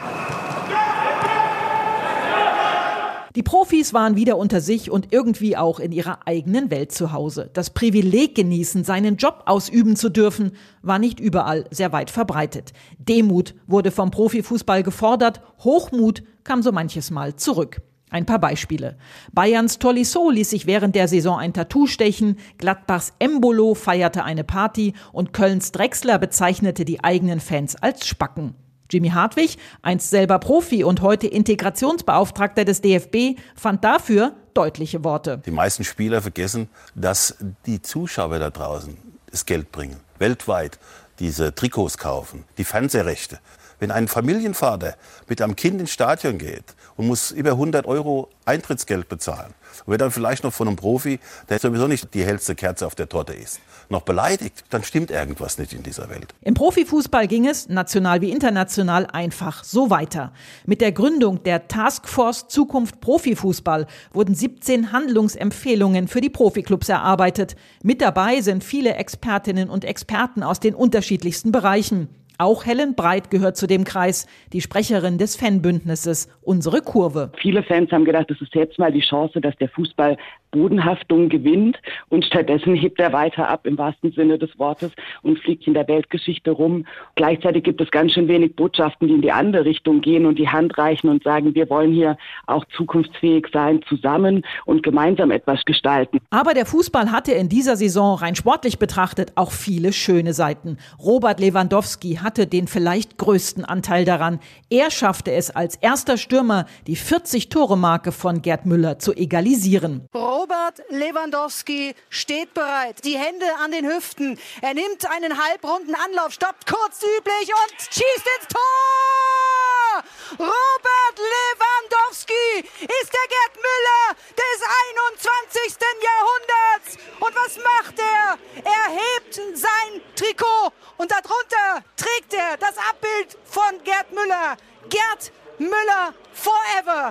Die 3.35 3.43
Profis 3.43 3.93
waren 3.93 4.15
wieder 4.15 4.37
unter 4.37 4.61
sich 4.61 4.89
und 4.89 5.11
irgendwie 5.11 5.57
auch 5.57 5.81
in 5.81 5.91
ihrer 5.91 6.19
eigenen 6.25 6.71
Welt 6.71 6.93
zu 6.93 7.11
Hause. 7.11 7.49
Das 7.51 7.71
Privileg 7.71 8.35
genießen, 8.35 8.85
seinen 8.85 9.17
Job 9.17 9.43
ausüben 9.47 9.97
zu 9.97 10.07
dürfen, 10.07 10.53
war 10.81 10.97
nicht 10.97 11.19
überall 11.19 11.65
sehr 11.71 11.91
weit 11.91 12.09
verbreitet. 12.09 12.71
Demut 12.97 13.53
wurde 13.67 13.91
vom 13.91 14.11
Profifußball 14.11 14.81
gefordert, 14.81 15.41
Hochmut 15.65 16.23
kam 16.45 16.63
so 16.63 16.71
manches 16.71 17.11
Mal 17.11 17.35
zurück. 17.35 17.81
Ein 18.09 18.25
paar 18.25 18.39
Beispiele. 18.39 18.97
Bayerns 19.33 19.79
Tolisso 19.79 20.29
ließ 20.29 20.49
sich 20.49 20.67
während 20.67 20.95
der 20.95 21.07
Saison 21.07 21.39
ein 21.39 21.53
Tattoo 21.53 21.87
stechen, 21.87 22.37
Gladbachs 22.57 23.13
Embolo 23.19 23.73
feierte 23.73 24.23
eine 24.23 24.43
Party 24.43 24.93
und 25.11 25.33
Kölns 25.33 25.71
Drechsler 25.71 26.19
bezeichnete 26.19 26.85
die 26.85 27.03
eigenen 27.03 27.39
Fans 27.39 27.75
als 27.75 28.07
Spacken. 28.07 28.55
Jimmy 28.91 29.09
Hartwig, 29.09 29.57
einst 29.81 30.11
selber 30.11 30.37
Profi 30.37 30.83
und 30.83 31.01
heute 31.01 31.27
Integrationsbeauftragter 31.27 32.65
des 32.65 32.81
DFB, 32.81 33.39
fand 33.55 33.83
dafür 33.83 34.35
deutliche 34.53 35.03
Worte. 35.03 35.41
Die 35.45 35.51
meisten 35.51 35.83
Spieler 35.83 36.21
vergessen, 36.21 36.69
dass 36.93 37.35
die 37.65 37.81
Zuschauer 37.81 38.37
da 38.39 38.51
draußen 38.51 38.95
das 39.31 39.45
Geld 39.45 39.71
bringen, 39.71 39.99
weltweit 40.19 40.79
diese 41.19 41.55
Trikots 41.55 41.97
kaufen, 41.97 42.43
die 42.57 42.63
Fernsehrechte. 42.63 43.39
Wenn 43.79 43.91
ein 43.91 44.07
Familienvater 44.07 44.95
mit 45.27 45.41
einem 45.41 45.55
Kind 45.55 45.81
ins 45.81 45.91
Stadion 45.91 46.37
geht 46.37 46.63
und 46.97 47.07
muss 47.07 47.31
über 47.31 47.51
100 47.51 47.85
Euro 47.85 48.29
Eintrittsgeld 48.45 49.09
bezahlen 49.09 49.53
und 49.85 49.91
wird 49.91 50.01
dann 50.01 50.11
vielleicht 50.11 50.43
noch 50.43 50.53
von 50.53 50.67
einem 50.67 50.77
Profi, 50.77 51.19
der 51.49 51.59
sowieso 51.59 51.87
nicht 51.87 52.13
die 52.13 52.23
hellste 52.23 52.55
Kerze 52.55 52.85
auf 52.85 52.95
der 52.95 53.09
Torte 53.09 53.33
ist, 53.33 53.59
noch 53.89 54.01
beleidigt, 54.01 54.63
dann 54.69 54.83
stimmt 54.83 55.11
irgendwas 55.11 55.57
nicht 55.57 55.73
in 55.73 55.83
dieser 55.83 56.09
Welt. 56.09 56.33
Im 56.41 56.53
Profifußball 56.53 57.27
ging 57.27 57.47
es, 57.47 57.67
national 57.67 58.21
wie 58.21 58.31
international, 58.31 59.07
einfach 59.07 59.63
so 59.63 59.89
weiter. 59.89 60.31
Mit 60.65 60.81
der 60.81 60.91
Gründung 60.91 61.43
der 61.43 61.67
Taskforce 61.67 62.47
Zukunft 62.47 63.01
Profifußball 63.01 63.87
wurden 64.13 64.35
17 64.35 64.91
Handlungsempfehlungen 64.91 66.07
für 66.07 66.21
die 66.21 66.29
Profiklubs 66.29 66.89
erarbeitet. 66.89 67.55
Mit 67.83 68.01
dabei 68.01 68.41
sind 68.41 68.63
viele 68.63 68.95
Expertinnen 68.95 69.69
und 69.69 69.83
Experten 69.85 70.43
aus 70.43 70.59
den 70.59 70.75
unterschiedlichsten 70.75 71.51
Bereichen. 71.51 72.09
Auch 72.37 72.65
Helen 72.65 72.95
Breit 72.95 73.31
gehört 73.31 73.57
zu 73.57 73.67
dem 73.67 73.83
Kreis, 73.83 74.27
die 74.51 74.61
Sprecherin 74.61 75.17
des 75.17 75.35
Fanbündnisses 75.35 76.27
Unsere 76.41 76.81
Kurve. 76.81 77.31
Viele 77.37 77.63
Fans 77.63 77.91
haben 77.91 78.05
gedacht, 78.05 78.29
es 78.29 78.41
ist 78.41 78.53
jetzt 78.55 78.77
mal 78.77 78.91
die 78.91 79.01
Chance, 79.01 79.39
dass 79.41 79.55
der 79.57 79.69
Fußball 79.69 80.17
Bodenhaftung 80.55 81.27
gewinnt 81.27 81.77
und 82.07 82.23
stattdessen 82.23 82.75
hebt 82.75 82.99
er 83.01 83.11
weiter 83.11 83.49
ab 83.49 83.67
im 83.67 83.77
wahrsten 83.77 84.13
Sinne 84.13 84.39
des 84.39 84.57
Wortes 84.57 84.91
und 85.21 85.37
fliegt 85.39 85.67
in 85.67 85.73
der 85.73 85.85
Weltgeschichte 85.89 86.51
rum. 86.51 86.85
Gleichzeitig 87.15 87.65
gibt 87.65 87.81
es 87.81 87.91
ganz 87.91 88.13
schön 88.13 88.29
wenig 88.29 88.55
Botschaften, 88.55 89.09
die 89.09 89.15
in 89.15 89.21
die 89.21 89.33
andere 89.33 89.65
Richtung 89.65 89.99
gehen 89.99 90.25
und 90.25 90.39
die 90.39 90.47
Hand 90.47 90.77
reichen 90.77 91.09
und 91.09 91.23
sagen, 91.23 91.53
wir 91.55 91.69
wollen 91.69 91.91
hier 91.91 92.17
auch 92.47 92.63
zukunftsfähig 92.77 93.47
sein, 93.51 93.81
zusammen 93.89 94.45
und 94.65 94.81
gemeinsam 94.81 95.29
etwas 95.29 95.65
gestalten. 95.65 96.19
Aber 96.29 96.53
der 96.53 96.65
Fußball 96.65 97.11
hatte 97.11 97.33
in 97.33 97.49
dieser 97.49 97.75
Saison 97.75 98.15
rein 98.15 98.35
sportlich 98.35 98.79
betrachtet 98.79 99.33
auch 99.35 99.51
viele 99.51 99.91
schöne 99.91 100.33
Seiten. 100.33 100.77
Robert 101.03 101.41
Lewandowski 101.41 102.15
hatte 102.23 102.47
den 102.47 102.67
vielleicht 102.67 103.17
größten 103.17 103.65
Anteil 103.65 104.05
daran. 104.05 104.39
Er 104.69 104.89
schaffte 104.89 105.33
es 105.33 105.51
als 105.51 105.75
erster 105.75 106.17
Stürmer, 106.17 106.65
die 106.87 106.95
40-Tore-Marke 106.95 108.13
von 108.13 108.41
Gerd 108.41 108.65
Müller 108.65 108.99
zu 108.99 109.13
egalisieren. 109.13 110.07
Robert 110.13 110.44
Lewandowski 110.89 111.95
steht 112.09 112.53
bereit, 112.53 113.03
die 113.03 113.17
Hände 113.17 113.45
an 113.63 113.71
den 113.71 113.85
Hüften. 113.87 114.39
Er 114.61 114.73
nimmt 114.73 115.09
einen 115.09 115.43
halbrunden 115.43 115.95
Anlauf, 115.95 116.33
stoppt 116.33 116.67
kurz 116.67 117.01
üblich 117.03 117.49
und 117.49 117.81
schießt 117.81 118.27
ins 118.37 118.47
Tor! 118.47 120.03
Robert 120.37 121.17
Lewandowski 121.17 122.69
ist 122.81 123.13
der 123.13 123.27
Gerd 123.29 123.55
Müller 123.55 124.15
des 124.35 124.61
21. 124.91 125.77
Jahrhunderts. 126.03 126.97
Und 127.19 127.35
was 127.35 127.57
macht 127.57 127.99
er? 127.99 128.37
Er 128.63 128.91
hebt 128.91 129.35
sein 129.57 130.01
Trikot 130.15 130.73
und 130.97 131.11
darunter 131.11 131.83
trägt 131.95 132.33
er 132.33 132.57
das 132.57 132.77
Abbild 132.77 133.37
von 133.45 133.83
Gerd 133.83 134.11
Müller. 134.11 134.57
Gerd 134.89 135.31
Müller 135.57 136.13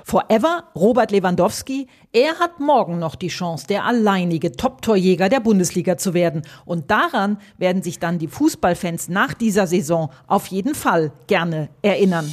forever. 0.05 0.65
Robert 0.75 1.11
Lewandowski. 1.11 1.87
Er 2.13 2.39
hat 2.39 2.61
morgen 2.61 2.99
noch 2.99 3.15
die 3.15 3.29
Chance, 3.29 3.67
der 3.67 3.85
alleinige 3.85 4.53
Top-Torjäger 4.53 5.29
der 5.29 5.41
Bundesliga 5.41 5.97
zu 5.97 6.15
werden. 6.15 6.43
Und 6.65 6.91
daran 6.91 7.39
werden 7.59 7.83
sich 7.83 7.99
dann 7.99 8.19
die 8.19 8.29
Fußballfans 8.29 9.09
nach 9.09 9.35
dieser 9.35 9.67
Saison 9.67 10.11
auf 10.27 10.47
jeden 10.47 10.75
Fall 10.75 11.13
gerne 11.27 11.69
erinnern. 11.83 12.33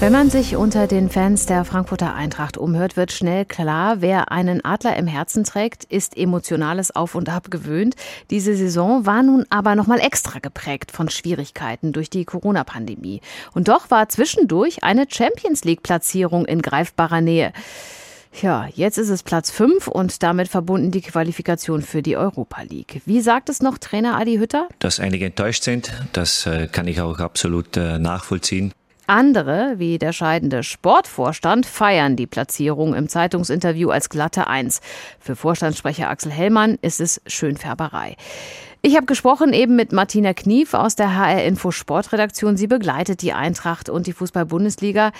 Wenn 0.00 0.14
man 0.14 0.30
sich 0.30 0.56
unter 0.56 0.86
den 0.86 1.10
Fans 1.10 1.44
der 1.44 1.66
Frankfurter 1.66 2.14
Eintracht 2.14 2.56
umhört, 2.56 2.96
wird 2.96 3.12
schnell 3.12 3.44
klar, 3.44 4.00
wer 4.00 4.32
einen 4.32 4.64
Adler 4.64 4.96
im 4.96 5.06
Herzen 5.06 5.44
trägt, 5.44 5.84
ist 5.84 6.16
emotionales 6.16 6.96
Auf 6.96 7.14
und 7.14 7.28
Ab 7.28 7.50
gewöhnt. 7.50 7.96
Diese 8.30 8.56
Saison 8.56 9.04
war 9.04 9.22
nun 9.22 9.44
aber 9.50 9.74
nochmal 9.74 10.00
extra 10.00 10.38
geprägt 10.38 10.90
von 10.90 11.10
Schwierigkeiten 11.10 11.92
durch 11.92 12.08
die 12.08 12.24
Corona-Pandemie. 12.24 13.20
Und 13.52 13.68
doch 13.68 13.90
war 13.90 14.08
zwischendurch 14.08 14.82
eine 14.84 15.04
Champions 15.06 15.64
League-Platzierung 15.64 16.46
in 16.46 16.62
greifbarer 16.62 17.20
Nähe. 17.20 17.52
Ja, 18.40 18.68
jetzt 18.74 18.96
ist 18.96 19.10
es 19.10 19.22
Platz 19.22 19.50
5 19.50 19.86
und 19.86 20.22
damit 20.22 20.48
verbunden 20.48 20.92
die 20.92 21.02
Qualifikation 21.02 21.82
für 21.82 22.00
die 22.00 22.16
Europa 22.16 22.62
League. 22.62 23.02
Wie 23.04 23.20
sagt 23.20 23.50
es 23.50 23.60
noch 23.60 23.76
Trainer 23.76 24.18
Adi 24.18 24.38
Hütter? 24.38 24.66
Dass 24.78 24.98
einige 24.98 25.26
enttäuscht 25.26 25.62
sind, 25.62 25.92
das 26.14 26.46
äh, 26.46 26.68
kann 26.68 26.88
ich 26.88 27.02
auch 27.02 27.18
absolut 27.18 27.76
äh, 27.76 27.98
nachvollziehen. 27.98 28.72
Andere, 29.10 29.74
wie 29.78 29.98
der 29.98 30.12
scheidende 30.12 30.62
Sportvorstand, 30.62 31.66
feiern 31.66 32.14
die 32.14 32.28
Platzierung 32.28 32.94
im 32.94 33.08
Zeitungsinterview 33.08 33.90
als 33.90 34.08
glatte 34.08 34.46
Eins. 34.46 34.80
Für 35.18 35.34
Vorstandssprecher 35.34 36.08
Axel 36.08 36.30
Hellmann 36.30 36.78
ist 36.80 37.00
es 37.00 37.20
Schönfärberei. 37.26 38.14
Ich 38.82 38.94
habe 38.94 39.06
gesprochen 39.06 39.52
eben 39.52 39.74
mit 39.74 39.90
Martina 39.90 40.32
Knief 40.32 40.74
aus 40.74 40.94
der 40.94 41.16
HR 41.16 41.42
Info 41.42 41.72
Sportredaktion. 41.72 42.56
Sie 42.56 42.68
begleitet 42.68 43.20
die 43.20 43.32
Eintracht 43.32 43.88
und 43.90 44.06
die 44.06 44.12
Fußball-Bundesliga. 44.12 45.10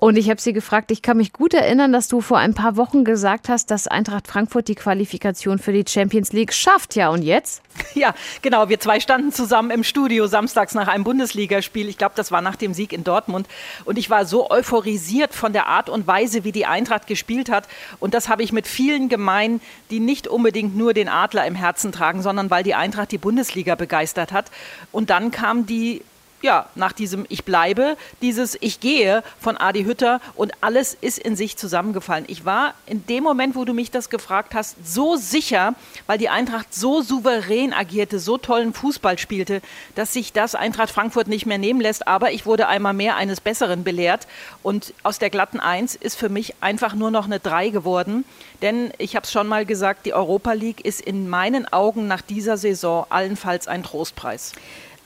Und 0.00 0.16
ich 0.16 0.30
habe 0.30 0.40
sie 0.40 0.52
gefragt, 0.52 0.92
ich 0.92 1.02
kann 1.02 1.16
mich 1.16 1.32
gut 1.32 1.52
erinnern, 1.54 1.92
dass 1.92 2.06
du 2.06 2.20
vor 2.20 2.38
ein 2.38 2.54
paar 2.54 2.76
Wochen 2.76 3.02
gesagt 3.02 3.48
hast, 3.48 3.72
dass 3.72 3.88
Eintracht 3.88 4.28
Frankfurt 4.28 4.68
die 4.68 4.76
Qualifikation 4.76 5.58
für 5.58 5.72
die 5.72 5.84
Champions 5.88 6.32
League 6.32 6.52
schafft. 6.52 6.94
Ja, 6.94 7.08
und 7.10 7.22
jetzt? 7.22 7.62
Ja, 7.94 8.14
genau. 8.42 8.68
Wir 8.68 8.78
zwei 8.78 9.00
standen 9.00 9.32
zusammen 9.32 9.70
im 9.70 9.82
Studio 9.82 10.26
samstags 10.26 10.74
nach 10.74 10.86
einem 10.86 11.04
Bundesligaspiel. 11.04 11.88
Ich 11.88 11.98
glaube, 11.98 12.12
das 12.14 12.30
war 12.30 12.42
nach 12.42 12.54
dem 12.54 12.74
Sieg 12.74 12.92
in 12.92 13.02
Dortmund. 13.02 13.48
Und 13.86 13.98
ich 13.98 14.08
war 14.08 14.24
so 14.24 14.50
euphorisiert 14.50 15.34
von 15.34 15.52
der 15.52 15.66
Art 15.66 15.88
und 15.88 16.06
Weise, 16.06 16.44
wie 16.44 16.52
die 16.52 16.66
Eintracht 16.66 17.06
gespielt 17.08 17.50
hat. 17.50 17.66
Und 17.98 18.14
das 18.14 18.28
habe 18.28 18.42
ich 18.44 18.52
mit 18.52 18.68
vielen 18.68 19.08
gemein, 19.08 19.60
die 19.90 19.98
nicht 19.98 20.28
unbedingt 20.28 20.76
nur 20.76 20.94
den 20.94 21.08
Adler 21.08 21.46
im 21.46 21.56
Herzen 21.56 21.90
tragen, 21.90 22.22
sondern 22.22 22.50
weil 22.50 22.62
die 22.62 22.74
Eintracht 22.74 23.10
die 23.10 23.18
Bundesliga 23.18 23.74
begeistert 23.74 24.32
hat. 24.32 24.50
Und 24.92 25.10
dann 25.10 25.32
kam 25.32 25.66
die 25.66 26.02
ja, 26.42 26.66
nach 26.74 26.92
diesem 26.92 27.26
Ich 27.28 27.44
bleibe, 27.44 27.96
dieses 28.22 28.56
Ich 28.60 28.80
gehe 28.80 29.22
von 29.40 29.56
Adi 29.56 29.84
Hütter 29.84 30.20
und 30.34 30.52
alles 30.60 30.96
ist 31.00 31.18
in 31.18 31.36
sich 31.36 31.56
zusammengefallen. 31.56 32.24
Ich 32.28 32.44
war 32.44 32.74
in 32.86 33.04
dem 33.06 33.24
Moment, 33.24 33.56
wo 33.56 33.64
du 33.64 33.74
mich 33.74 33.90
das 33.90 34.08
gefragt 34.08 34.54
hast, 34.54 34.76
so 34.86 35.16
sicher, 35.16 35.74
weil 36.06 36.18
die 36.18 36.28
Eintracht 36.28 36.72
so 36.72 37.02
souverän 37.02 37.72
agierte, 37.72 38.18
so 38.20 38.38
tollen 38.38 38.72
Fußball 38.72 39.18
spielte, 39.18 39.60
dass 39.94 40.12
sich 40.12 40.32
das 40.32 40.54
Eintracht 40.54 40.90
Frankfurt 40.90 41.28
nicht 41.28 41.46
mehr 41.46 41.58
nehmen 41.58 41.80
lässt. 41.80 42.06
Aber 42.06 42.30
ich 42.30 42.46
wurde 42.46 42.68
einmal 42.68 42.94
mehr 42.94 43.16
eines 43.16 43.40
Besseren 43.40 43.82
belehrt 43.82 44.26
und 44.62 44.94
aus 45.02 45.18
der 45.18 45.30
glatten 45.30 45.60
Eins 45.60 45.96
ist 45.96 46.16
für 46.16 46.28
mich 46.28 46.54
einfach 46.60 46.94
nur 46.94 47.10
noch 47.10 47.24
eine 47.24 47.40
Drei 47.40 47.70
geworden. 47.70 48.24
Denn 48.62 48.92
ich 48.98 49.16
habe 49.16 49.24
es 49.24 49.32
schon 49.32 49.46
mal 49.46 49.66
gesagt, 49.66 50.06
die 50.06 50.14
Europa 50.14 50.52
League 50.52 50.84
ist 50.84 51.00
in 51.00 51.28
meinen 51.28 51.72
Augen 51.72 52.06
nach 52.06 52.22
dieser 52.22 52.56
Saison 52.56 53.06
allenfalls 53.08 53.68
ein 53.68 53.82
Trostpreis. 53.82 54.52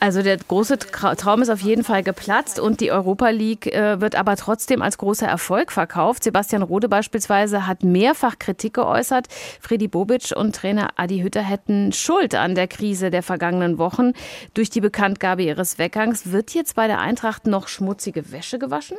Also 0.03 0.21
der 0.21 0.37
große 0.37 0.81
Traum 0.81 1.43
ist 1.43 1.49
auf 1.49 1.61
jeden 1.61 1.85
Fall 1.85 2.03
geplatzt 2.03 2.59
und 2.59 2.81
die 2.81 2.91
Europa 2.91 3.29
League 3.29 3.73
äh, 3.73 4.01
wird 4.01 4.17
aber 4.17 4.35
trotzdem 4.35 4.83
als 4.83 4.99
großer 4.99 5.29
Erfolg 5.29 5.71
verkauft. 5.71 6.25
Sebastian 6.25 6.63
Rode 6.63 6.89
beispielsweise 6.89 7.69
hat 7.69 7.85
mehrfach 7.85 8.41
Kritik 8.41 8.75
geäußert. 8.75 9.29
Freddy 9.61 9.87
Bobic 9.87 10.33
und 10.35 10.57
Trainer 10.57 10.89
Adi 10.97 11.21
Hütter 11.21 11.43
hätten 11.43 11.93
Schuld 11.93 12.35
an 12.35 12.57
der 12.57 12.67
Krise 12.67 13.13
der 13.13 13.23
vergangenen 13.23 13.79
Wochen. 13.79 14.15
Durch 14.55 14.71
die 14.71 14.81
Bekanntgabe 14.81 15.45
ihres 15.45 15.79
Weggangs 15.79 16.33
wird 16.33 16.53
jetzt 16.53 16.75
bei 16.75 16.89
der 16.89 16.99
Eintracht 16.99 17.47
noch 17.47 17.69
schmutzige 17.69 18.33
Wäsche 18.33 18.59
gewaschen? 18.59 18.97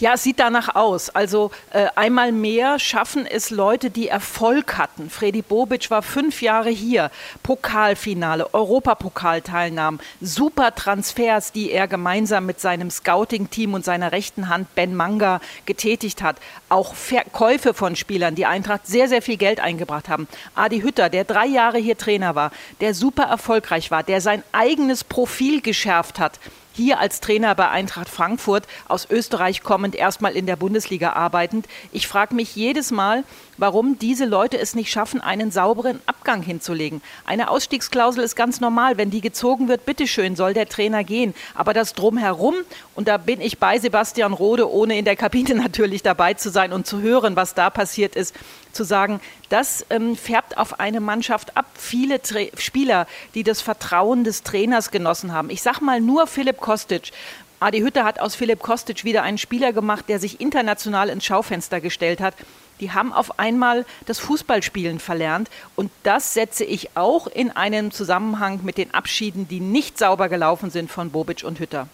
Ja, 0.00 0.14
es 0.14 0.22
sieht 0.22 0.40
danach 0.40 0.74
aus. 0.76 1.10
Also 1.10 1.50
äh, 1.72 1.88
einmal 1.94 2.32
mehr 2.32 2.78
schaffen 2.78 3.26
es 3.26 3.50
Leute, 3.50 3.90
die 3.90 4.08
Erfolg 4.08 4.78
hatten. 4.78 5.10
Freddy 5.10 5.42
Bobic 5.42 5.90
war 5.90 6.00
fünf 6.00 6.40
Jahre 6.40 6.70
hier, 6.70 7.10
Pokalfinale, 7.42 8.54
Europapokalteilnahmen, 8.54 10.00
super 10.22 10.74
Transfers, 10.74 11.52
die 11.52 11.70
er 11.70 11.86
gemeinsam 11.86 12.46
mit 12.46 12.60
seinem 12.60 12.90
Scouting-Team 12.90 13.74
und 13.74 13.84
seiner 13.84 14.10
rechten 14.10 14.48
Hand 14.48 14.74
Ben 14.74 14.96
Manga 14.96 15.42
getätigt 15.66 16.22
hat. 16.22 16.36
Auch 16.70 16.94
Verkäufe 16.94 17.74
von 17.74 17.94
Spielern, 17.94 18.34
die 18.34 18.46
Eintracht 18.46 18.86
sehr, 18.86 19.06
sehr 19.06 19.20
viel 19.20 19.36
Geld 19.36 19.60
eingebracht 19.60 20.08
haben. 20.08 20.28
Adi 20.54 20.80
Hütter, 20.80 21.10
der 21.10 21.24
drei 21.24 21.44
Jahre 21.44 21.76
hier 21.76 21.98
Trainer 21.98 22.34
war, 22.34 22.52
der 22.80 22.94
super 22.94 23.24
erfolgreich 23.24 23.90
war, 23.90 24.02
der 24.02 24.22
sein 24.22 24.42
eigenes 24.52 25.04
Profil 25.04 25.60
geschärft 25.60 26.18
hat 26.18 26.40
hier 26.72 26.98
als 26.98 27.20
Trainer 27.20 27.54
bei 27.54 27.68
Eintracht 27.68 28.08
Frankfurt 28.08 28.66
aus 28.88 29.06
Österreich 29.10 29.62
kommend, 29.62 29.94
erstmal 29.94 30.36
in 30.36 30.46
der 30.46 30.56
Bundesliga 30.56 31.12
arbeitend. 31.12 31.66
Ich 31.92 32.06
frage 32.06 32.34
mich 32.34 32.56
jedes 32.56 32.90
Mal, 32.90 33.24
warum 33.56 33.98
diese 33.98 34.24
Leute 34.24 34.58
es 34.58 34.74
nicht 34.74 34.90
schaffen, 34.90 35.20
einen 35.20 35.50
sauberen 35.50 36.00
Abgang 36.06 36.42
hinzulegen. 36.42 37.02
Eine 37.24 37.50
Ausstiegsklausel 37.50 38.24
ist 38.24 38.34
ganz 38.34 38.60
normal. 38.60 38.96
Wenn 38.96 39.10
die 39.10 39.20
gezogen 39.20 39.68
wird, 39.68 39.84
bitteschön, 39.84 40.36
soll 40.36 40.54
der 40.54 40.68
Trainer 40.68 41.04
gehen. 41.04 41.34
Aber 41.54 41.74
das 41.74 41.94
drumherum, 41.94 42.54
und 42.94 43.08
da 43.08 43.18
bin 43.18 43.40
ich 43.40 43.58
bei 43.58 43.78
Sebastian 43.78 44.32
Rode, 44.32 44.70
ohne 44.70 44.98
in 44.98 45.04
der 45.04 45.16
Kabine 45.16 45.54
natürlich 45.62 46.02
dabei 46.02 46.34
zu 46.34 46.50
sein 46.50 46.72
und 46.72 46.86
zu 46.86 47.00
hören, 47.00 47.36
was 47.36 47.54
da 47.54 47.70
passiert 47.70 48.16
ist, 48.16 48.34
zu 48.72 48.84
sagen, 48.84 49.20
das 49.48 49.84
ähm, 49.90 50.16
färbt 50.16 50.56
auf 50.58 50.80
eine 50.80 51.00
Mannschaft 51.00 51.56
ab. 51.56 51.66
Viele 51.74 52.22
Tra 52.22 52.40
Spieler, 52.56 53.06
die 53.34 53.42
das 53.42 53.60
Vertrauen 53.60 54.24
des 54.24 54.42
Trainers 54.42 54.90
genossen 54.90 55.32
haben. 55.32 55.50
Ich 55.50 55.62
sage 55.62 55.84
mal 55.84 56.00
nur 56.00 56.26
Philipp 56.26 56.58
Kostic. 56.58 57.12
Adi 57.58 57.80
Hütte 57.80 58.04
hat 58.04 58.20
aus 58.20 58.34
Philipp 58.34 58.60
Kostic 58.60 59.04
wieder 59.04 59.22
einen 59.22 59.38
Spieler 59.38 59.72
gemacht, 59.72 60.06
der 60.08 60.18
sich 60.18 60.40
international 60.40 61.10
ins 61.10 61.24
Schaufenster 61.24 61.80
gestellt 61.80 62.20
hat. 62.20 62.34
Die 62.80 62.92
haben 62.92 63.12
auf 63.12 63.38
einmal 63.38 63.84
das 64.06 64.18
Fußballspielen 64.18 64.98
verlernt. 64.98 65.50
Und 65.76 65.90
das 66.02 66.32
setze 66.32 66.64
ich 66.64 66.96
auch 66.96 67.26
in 67.26 67.50
einen 67.50 67.90
Zusammenhang 67.90 68.60
mit 68.62 68.78
den 68.78 68.94
Abschieden, 68.94 69.46
die 69.46 69.60
nicht 69.60 69.98
sauber 69.98 70.28
gelaufen 70.30 70.70
sind 70.70 70.90
von 70.90 71.10
Bobic 71.10 71.44
und 71.44 71.60
Hütter. 71.60 71.86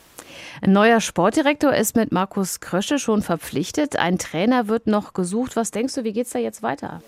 Ein 0.62 0.72
neuer 0.72 1.00
Sportdirektor 1.00 1.74
ist 1.74 1.96
mit 1.96 2.12
Markus 2.12 2.60
Krösche 2.60 2.98
schon 2.98 3.22
verpflichtet. 3.22 3.96
Ein 3.96 4.18
Trainer 4.18 4.68
wird 4.68 4.86
noch 4.86 5.12
gesucht. 5.12 5.56
Was 5.56 5.70
denkst 5.70 5.94
du, 5.94 6.04
wie 6.04 6.12
geht 6.12 6.26
es 6.26 6.32
da 6.32 6.38
jetzt 6.38 6.62
weiter? 6.62 7.02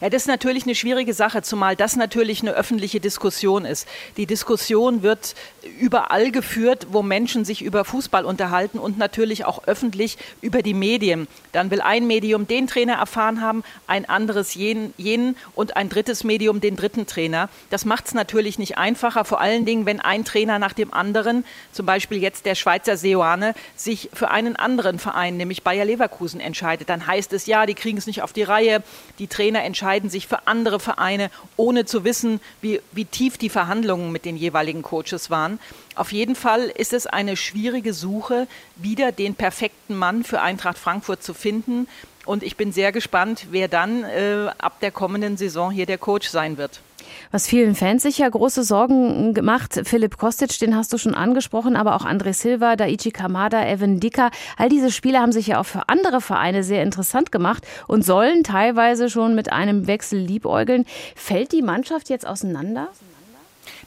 Ja, 0.00 0.08
das 0.08 0.22
ist 0.22 0.28
natürlich 0.28 0.64
eine 0.64 0.74
schwierige 0.74 1.12
Sache, 1.12 1.42
zumal 1.42 1.76
das 1.76 1.96
natürlich 1.96 2.40
eine 2.40 2.52
öffentliche 2.52 3.00
Diskussion 3.00 3.64
ist. 3.64 3.86
Die 4.16 4.26
Diskussion 4.26 5.02
wird 5.02 5.34
überall 5.78 6.30
geführt, 6.30 6.86
wo 6.90 7.02
Menschen 7.02 7.44
sich 7.44 7.62
über 7.62 7.84
Fußball 7.84 8.24
unterhalten 8.24 8.78
und 8.78 8.96
natürlich 8.96 9.44
auch 9.44 9.64
öffentlich 9.64 10.16
über 10.40 10.62
die 10.62 10.74
Medien. 10.74 11.28
Dann 11.52 11.70
will 11.70 11.80
ein 11.80 12.06
Medium 12.06 12.46
den 12.46 12.66
Trainer 12.66 12.94
erfahren 12.94 13.42
haben, 13.42 13.62
ein 13.86 14.08
anderes 14.08 14.54
jenen, 14.54 14.94
jenen 14.96 15.36
und 15.54 15.76
ein 15.76 15.88
drittes 15.88 16.24
Medium 16.24 16.60
den 16.60 16.76
dritten 16.76 17.06
Trainer. 17.06 17.48
Das 17.68 17.84
macht 17.84 18.06
es 18.06 18.14
natürlich 18.14 18.58
nicht 18.58 18.78
einfacher, 18.78 19.24
vor 19.24 19.40
allen 19.40 19.66
Dingen, 19.66 19.84
wenn 19.84 20.00
ein 20.00 20.24
Trainer 20.24 20.58
nach 20.58 20.72
dem 20.72 20.94
anderen, 20.94 21.44
zum 21.72 21.84
Beispiel 21.84 22.22
jetzt 22.22 22.46
der 22.46 22.54
Schweizer 22.54 22.96
Seoane, 22.96 23.54
sich 23.76 24.08
für 24.14 24.30
einen 24.30 24.56
anderen 24.56 24.98
Verein, 24.98 25.36
nämlich 25.36 25.62
Bayer 25.62 25.84
Leverkusen, 25.84 26.40
entscheidet. 26.40 26.88
Dann 26.88 27.06
heißt 27.06 27.32
es, 27.32 27.46
ja, 27.46 27.66
die 27.66 27.74
kriegen 27.74 27.98
es 27.98 28.06
nicht 28.06 28.22
auf 28.22 28.32
die 28.32 28.44
Reihe, 28.44 28.82
die 29.18 29.26
Trainer 29.26 29.62
entscheiden 29.62 29.79
entscheiden 29.80 30.10
sich 30.10 30.26
für 30.26 30.46
andere 30.46 30.78
Vereine, 30.78 31.30
ohne 31.56 31.86
zu 31.86 32.04
wissen, 32.04 32.40
wie, 32.60 32.82
wie 32.92 33.06
tief 33.06 33.38
die 33.38 33.48
Verhandlungen 33.48 34.12
mit 34.12 34.26
den 34.26 34.36
jeweiligen 34.36 34.82
Coaches 34.82 35.30
waren. 35.30 35.58
Auf 35.94 36.12
jeden 36.12 36.34
Fall 36.36 36.64
ist 36.64 36.92
es 36.92 37.06
eine 37.06 37.34
schwierige 37.34 37.94
Suche, 37.94 38.46
wieder 38.76 39.10
den 39.10 39.34
perfekten 39.34 39.96
Mann 39.96 40.22
für 40.22 40.42
Eintracht 40.42 40.76
Frankfurt 40.76 41.22
zu 41.22 41.32
finden. 41.32 41.88
Und 42.26 42.42
ich 42.42 42.58
bin 42.58 42.72
sehr 42.72 42.92
gespannt, 42.92 43.46
wer 43.52 43.68
dann 43.68 44.04
äh, 44.04 44.50
ab 44.58 44.80
der 44.80 44.90
kommenden 44.90 45.38
Saison 45.38 45.70
hier 45.70 45.86
der 45.86 45.96
Coach 45.96 46.28
sein 46.28 46.58
wird. 46.58 46.82
Was 47.30 47.46
vielen 47.46 47.74
Fans 47.74 48.02
sicher 48.02 48.30
große 48.30 48.62
Sorgen 48.62 49.34
gemacht. 49.34 49.80
Philipp 49.84 50.16
Kostic, 50.16 50.58
den 50.58 50.76
hast 50.76 50.92
du 50.92 50.98
schon 50.98 51.14
angesprochen, 51.14 51.76
aber 51.76 51.94
auch 51.96 52.04
André 52.04 52.32
Silva, 52.32 52.76
Daichi 52.76 53.10
Kamada, 53.10 53.66
Evan 53.66 54.00
Dicker. 54.00 54.30
All 54.56 54.68
diese 54.68 54.90
Spieler 54.90 55.20
haben 55.20 55.32
sich 55.32 55.48
ja 55.48 55.60
auch 55.60 55.66
für 55.66 55.88
andere 55.88 56.20
Vereine 56.20 56.62
sehr 56.62 56.82
interessant 56.82 57.32
gemacht 57.32 57.66
und 57.86 58.04
sollen 58.04 58.44
teilweise 58.44 59.10
schon 59.10 59.34
mit 59.34 59.52
einem 59.52 59.86
Wechsel 59.86 60.18
liebäugeln. 60.18 60.84
Fällt 61.14 61.52
die 61.52 61.62
Mannschaft 61.62 62.08
jetzt 62.08 62.26
auseinander? 62.26 62.88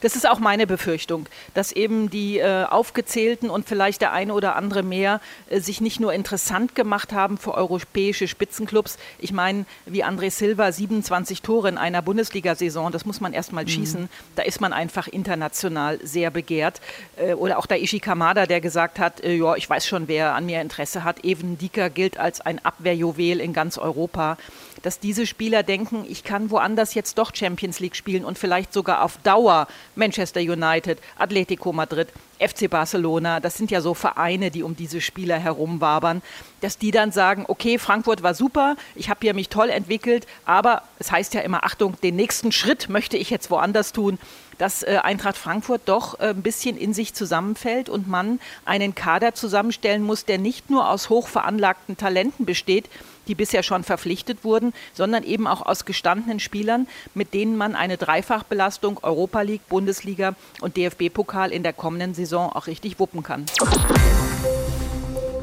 Das 0.00 0.16
ist 0.16 0.28
auch 0.28 0.38
meine 0.38 0.66
Befürchtung, 0.66 1.26
dass 1.54 1.72
eben 1.72 2.10
die 2.10 2.38
äh, 2.38 2.64
aufgezählten 2.64 3.50
und 3.50 3.68
vielleicht 3.68 4.00
der 4.00 4.12
eine 4.12 4.34
oder 4.34 4.56
andere 4.56 4.82
mehr 4.82 5.20
äh, 5.48 5.60
sich 5.60 5.80
nicht 5.80 6.00
nur 6.00 6.12
interessant 6.12 6.74
gemacht 6.74 7.12
haben 7.12 7.38
für 7.38 7.54
europäische 7.54 8.28
Spitzenclubs. 8.28 8.98
Ich 9.18 9.32
meine, 9.32 9.66
wie 9.86 10.04
André 10.04 10.30
Silva 10.30 10.72
27 10.72 11.42
Tore 11.42 11.68
in 11.68 11.78
einer 11.78 12.02
Bundesliga-Saison, 12.02 12.92
das 12.92 13.04
muss 13.04 13.20
man 13.20 13.32
erst 13.32 13.52
mal 13.52 13.64
mhm. 13.64 13.68
schießen. 13.68 14.08
Da 14.36 14.42
ist 14.42 14.60
man 14.60 14.72
einfach 14.72 15.08
international 15.08 15.98
sehr 16.02 16.30
begehrt. 16.30 16.80
Äh, 17.16 17.34
oder 17.34 17.58
auch 17.58 17.66
der 17.66 17.82
Ishi 17.82 18.00
Kamada, 18.00 18.46
der 18.46 18.60
gesagt 18.60 18.98
hat, 18.98 19.22
äh, 19.22 19.34
ja, 19.34 19.54
ich 19.56 19.68
weiß 19.68 19.86
schon, 19.86 20.08
wer 20.08 20.34
an 20.34 20.46
mir 20.46 20.60
Interesse 20.60 21.04
hat. 21.04 21.24
Even 21.24 21.58
Dieker 21.58 21.90
gilt 21.90 22.18
als 22.18 22.40
ein 22.40 22.64
Abwehrjuwel 22.64 23.40
in 23.40 23.52
ganz 23.52 23.78
Europa 23.78 24.36
dass 24.84 25.00
diese 25.00 25.26
Spieler 25.26 25.62
denken, 25.62 26.04
ich 26.06 26.24
kann 26.24 26.50
woanders 26.50 26.92
jetzt 26.92 27.16
doch 27.16 27.34
Champions 27.34 27.80
League 27.80 27.96
spielen 27.96 28.24
und 28.24 28.38
vielleicht 28.38 28.72
sogar 28.72 29.02
auf 29.02 29.16
Dauer 29.22 29.66
Manchester 29.96 30.40
United, 30.40 30.98
Atletico 31.16 31.72
Madrid, 31.72 32.08
FC 32.38 32.68
Barcelona, 32.68 33.40
das 33.40 33.56
sind 33.56 33.70
ja 33.70 33.80
so 33.80 33.94
Vereine, 33.94 34.50
die 34.50 34.62
um 34.62 34.76
diese 34.76 35.00
Spieler 35.00 35.38
herumwabern, 35.38 36.20
dass 36.60 36.76
die 36.76 36.90
dann 36.90 37.12
sagen, 37.12 37.46
okay, 37.48 37.78
Frankfurt 37.78 38.22
war 38.22 38.34
super, 38.34 38.76
ich 38.94 39.08
habe 39.08 39.20
hier 39.22 39.32
mich 39.32 39.48
toll 39.48 39.70
entwickelt, 39.70 40.26
aber 40.44 40.82
es 40.98 41.10
heißt 41.10 41.32
ja 41.32 41.40
immer, 41.40 41.64
Achtung, 41.64 41.98
den 42.02 42.16
nächsten 42.16 42.52
Schritt 42.52 42.90
möchte 42.90 43.16
ich 43.16 43.30
jetzt 43.30 43.50
woanders 43.50 43.92
tun, 43.92 44.18
dass 44.58 44.82
äh, 44.82 44.98
Eintracht 45.02 45.36
Frankfurt 45.36 45.82
doch 45.86 46.20
äh, 46.20 46.28
ein 46.28 46.42
bisschen 46.42 46.76
in 46.76 46.92
sich 46.92 47.14
zusammenfällt 47.14 47.88
und 47.88 48.08
man 48.08 48.38
einen 48.64 48.94
Kader 48.94 49.34
zusammenstellen 49.34 50.02
muss, 50.02 50.26
der 50.26 50.38
nicht 50.38 50.70
nur 50.70 50.90
aus 50.90 51.08
hochveranlagten 51.08 51.96
Talenten 51.96 52.44
besteht, 52.44 52.88
die 53.28 53.34
bisher 53.34 53.62
schon 53.62 53.84
verpflichtet 53.84 54.44
wurden, 54.44 54.72
sondern 54.92 55.24
eben 55.24 55.46
auch 55.46 55.64
aus 55.64 55.84
gestandenen 55.84 56.40
Spielern, 56.40 56.86
mit 57.14 57.34
denen 57.34 57.56
man 57.56 57.74
eine 57.74 57.96
Dreifachbelastung 57.96 59.00
Europa 59.02 59.42
League, 59.42 59.68
Bundesliga 59.68 60.34
und 60.60 60.76
DFB-Pokal 60.76 61.52
in 61.52 61.62
der 61.62 61.72
kommenden 61.72 62.14
Saison 62.14 62.50
auch 62.50 62.66
richtig 62.66 62.98
wuppen 62.98 63.22
kann. 63.22 63.46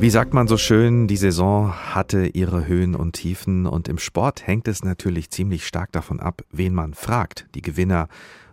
Wie 0.01 0.09
sagt 0.09 0.33
man 0.33 0.47
so 0.47 0.57
schön, 0.57 1.07
die 1.07 1.15
Saison 1.15 1.75
hatte 1.93 2.25
ihre 2.25 2.65
Höhen 2.65 2.95
und 2.95 3.13
Tiefen 3.13 3.67
und 3.67 3.87
im 3.87 3.99
Sport 3.99 4.47
hängt 4.47 4.67
es 4.67 4.83
natürlich 4.83 5.29
ziemlich 5.29 5.67
stark 5.67 5.91
davon 5.91 6.19
ab, 6.19 6.41
wen 6.51 6.73
man 6.73 6.95
fragt. 6.95 7.45
Die 7.53 7.61
Gewinner 7.61 8.07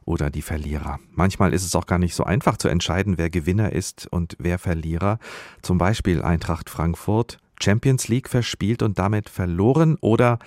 oder 0.04 0.28
die 0.28 0.42
Verlierer. 0.42 0.98
Manchmal 1.14 1.54
ist 1.54 1.64
es 1.64 1.74
auch 1.74 1.86
gar 1.86 1.98
nicht 1.98 2.14
so 2.14 2.24
einfach 2.24 2.58
zu 2.58 2.68
entscheiden, 2.68 3.18
wer 3.18 3.30
Gewinner 3.30 3.72
ist 3.72 4.06
und 4.10 4.36
wer 4.38 4.58
Verlierer. 4.58 5.18
Zum 5.62 5.78
Beispiel 5.78 6.20
Eintracht 6.22 6.68
Frankfurt, 6.68 7.38
Champions 7.62 8.08
League 8.08 8.28
verspielt 8.28 8.82
und 8.82 8.98
damit 8.98 9.28
verloren 9.28 9.96
oder 10.00 10.38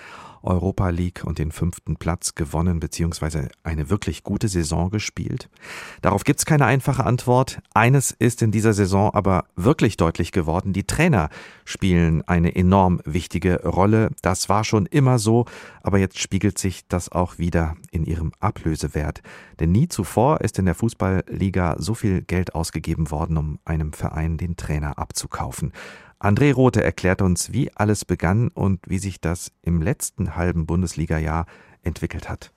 Europa 0.44 0.90
League 0.90 1.24
und 1.24 1.40
den 1.40 1.52
fünften 1.52 1.98
Platz 1.98 2.36
gewonnen 2.36 2.80
bzw. 2.80 3.48
eine 3.64 3.90
wirklich 3.90 4.24
gute 4.24 4.48
Saison 4.48 4.90
gespielt? 4.90 5.50
Darauf 6.02 6.24
gibt 6.24 6.40
es 6.40 6.46
keine 6.46 6.66
einfache 6.66 7.06
Antwort. 7.06 7.62
Eines 7.74 8.12
ist 8.12 8.42
in 8.42 8.52
dieser 8.52 8.74
Saison 8.74 9.14
aber 9.14 9.46
wirklich 9.56 9.98
deutlich 9.98 10.32
geworden. 10.32 10.74
Die 10.74 10.86
Trainer 10.86 11.30
spielen 11.66 12.24
eine 12.28 12.56
enorm 12.56 13.02
wichtige 13.06 13.64
Rolle. 13.64 14.10
Das 14.22 14.50
war 14.50 14.64
schon 14.64 14.86
immer 14.86 15.20
so, 15.20 15.46
aber 15.84 16.00
jetzt 16.00 16.20
spiegelt 16.20 16.58
sich 16.58 16.88
das 16.88 17.12
auch 17.12 17.38
wieder 17.38 17.76
in 17.92 18.06
ihrem 18.06 18.32
Ablösewert. 18.40 19.22
Denn 19.60 19.72
nie 19.72 19.88
zuvor 19.88 20.42
ist 20.42 20.58
in 20.58 20.66
der 20.66 20.76
Fußballliga 20.76 21.76
so 21.78 21.94
viel 21.94 22.22
Geld 22.24 22.56
ausgegeben 22.56 23.12
worden, 23.12 23.38
um 23.38 23.60
einem 23.66 23.94
Verein 23.94 24.38
den 24.38 24.58
Trainer 24.58 24.98
abzukaufen. 24.98 25.72
André 26.22 26.54
Rothe 26.54 26.84
erklärt 26.84 27.24
uns, 27.24 27.52
wie 27.52 27.72
alles 27.74 28.06
begann 28.06 28.50
und 28.50 28.80
wie 28.88 29.00
sich 29.00 29.20
das 29.20 29.52
im 29.64 29.82
letzten 29.82 30.36
halben 30.36 30.68
Bundesliga-Jahr 30.68 31.48
entwickelt 31.82 32.30
hat. 32.30 32.52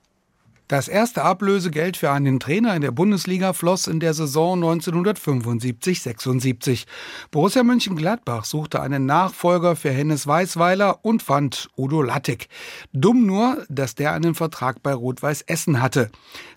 Das 0.67 0.87
erste 0.87 1.21
Ablösegeld 1.21 1.95
für 1.95 2.09
einen 2.09 2.39
Trainer 2.39 2.75
in 2.75 2.81
der 2.81 2.89
Bundesliga 2.89 3.53
floss 3.53 3.85
in 3.85 3.99
der 3.99 4.15
Saison 4.15 4.63
1975-76. 4.63 6.85
Borussia 7.29 7.63
Mönchengladbach 7.63 8.45
suchte 8.45 8.81
einen 8.81 9.05
Nachfolger 9.05 9.75
für 9.75 9.91
Hennes 9.91 10.25
Weißweiler 10.25 11.05
und 11.05 11.21
fand 11.21 11.69
Udo 11.77 12.01
Lattek. 12.01 12.47
Dumm 12.93 13.27
nur, 13.27 13.63
dass 13.69 13.93
der 13.93 14.13
einen 14.13 14.33
Vertrag 14.33 14.81
bei 14.81 14.95
Rot-Weiß 14.95 15.43
Essen 15.43 15.83
hatte. 15.83 16.09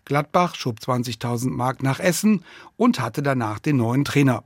Gladbach 0.06 0.54
schob 0.54 0.78
20.000 0.78 1.50
Mark 1.50 1.82
nach 1.82 2.00
Essen 2.00 2.46
und 2.78 3.00
hatte 3.00 3.22
danach 3.22 3.58
den 3.58 3.76
neuen 3.76 4.06
Trainer. 4.06 4.44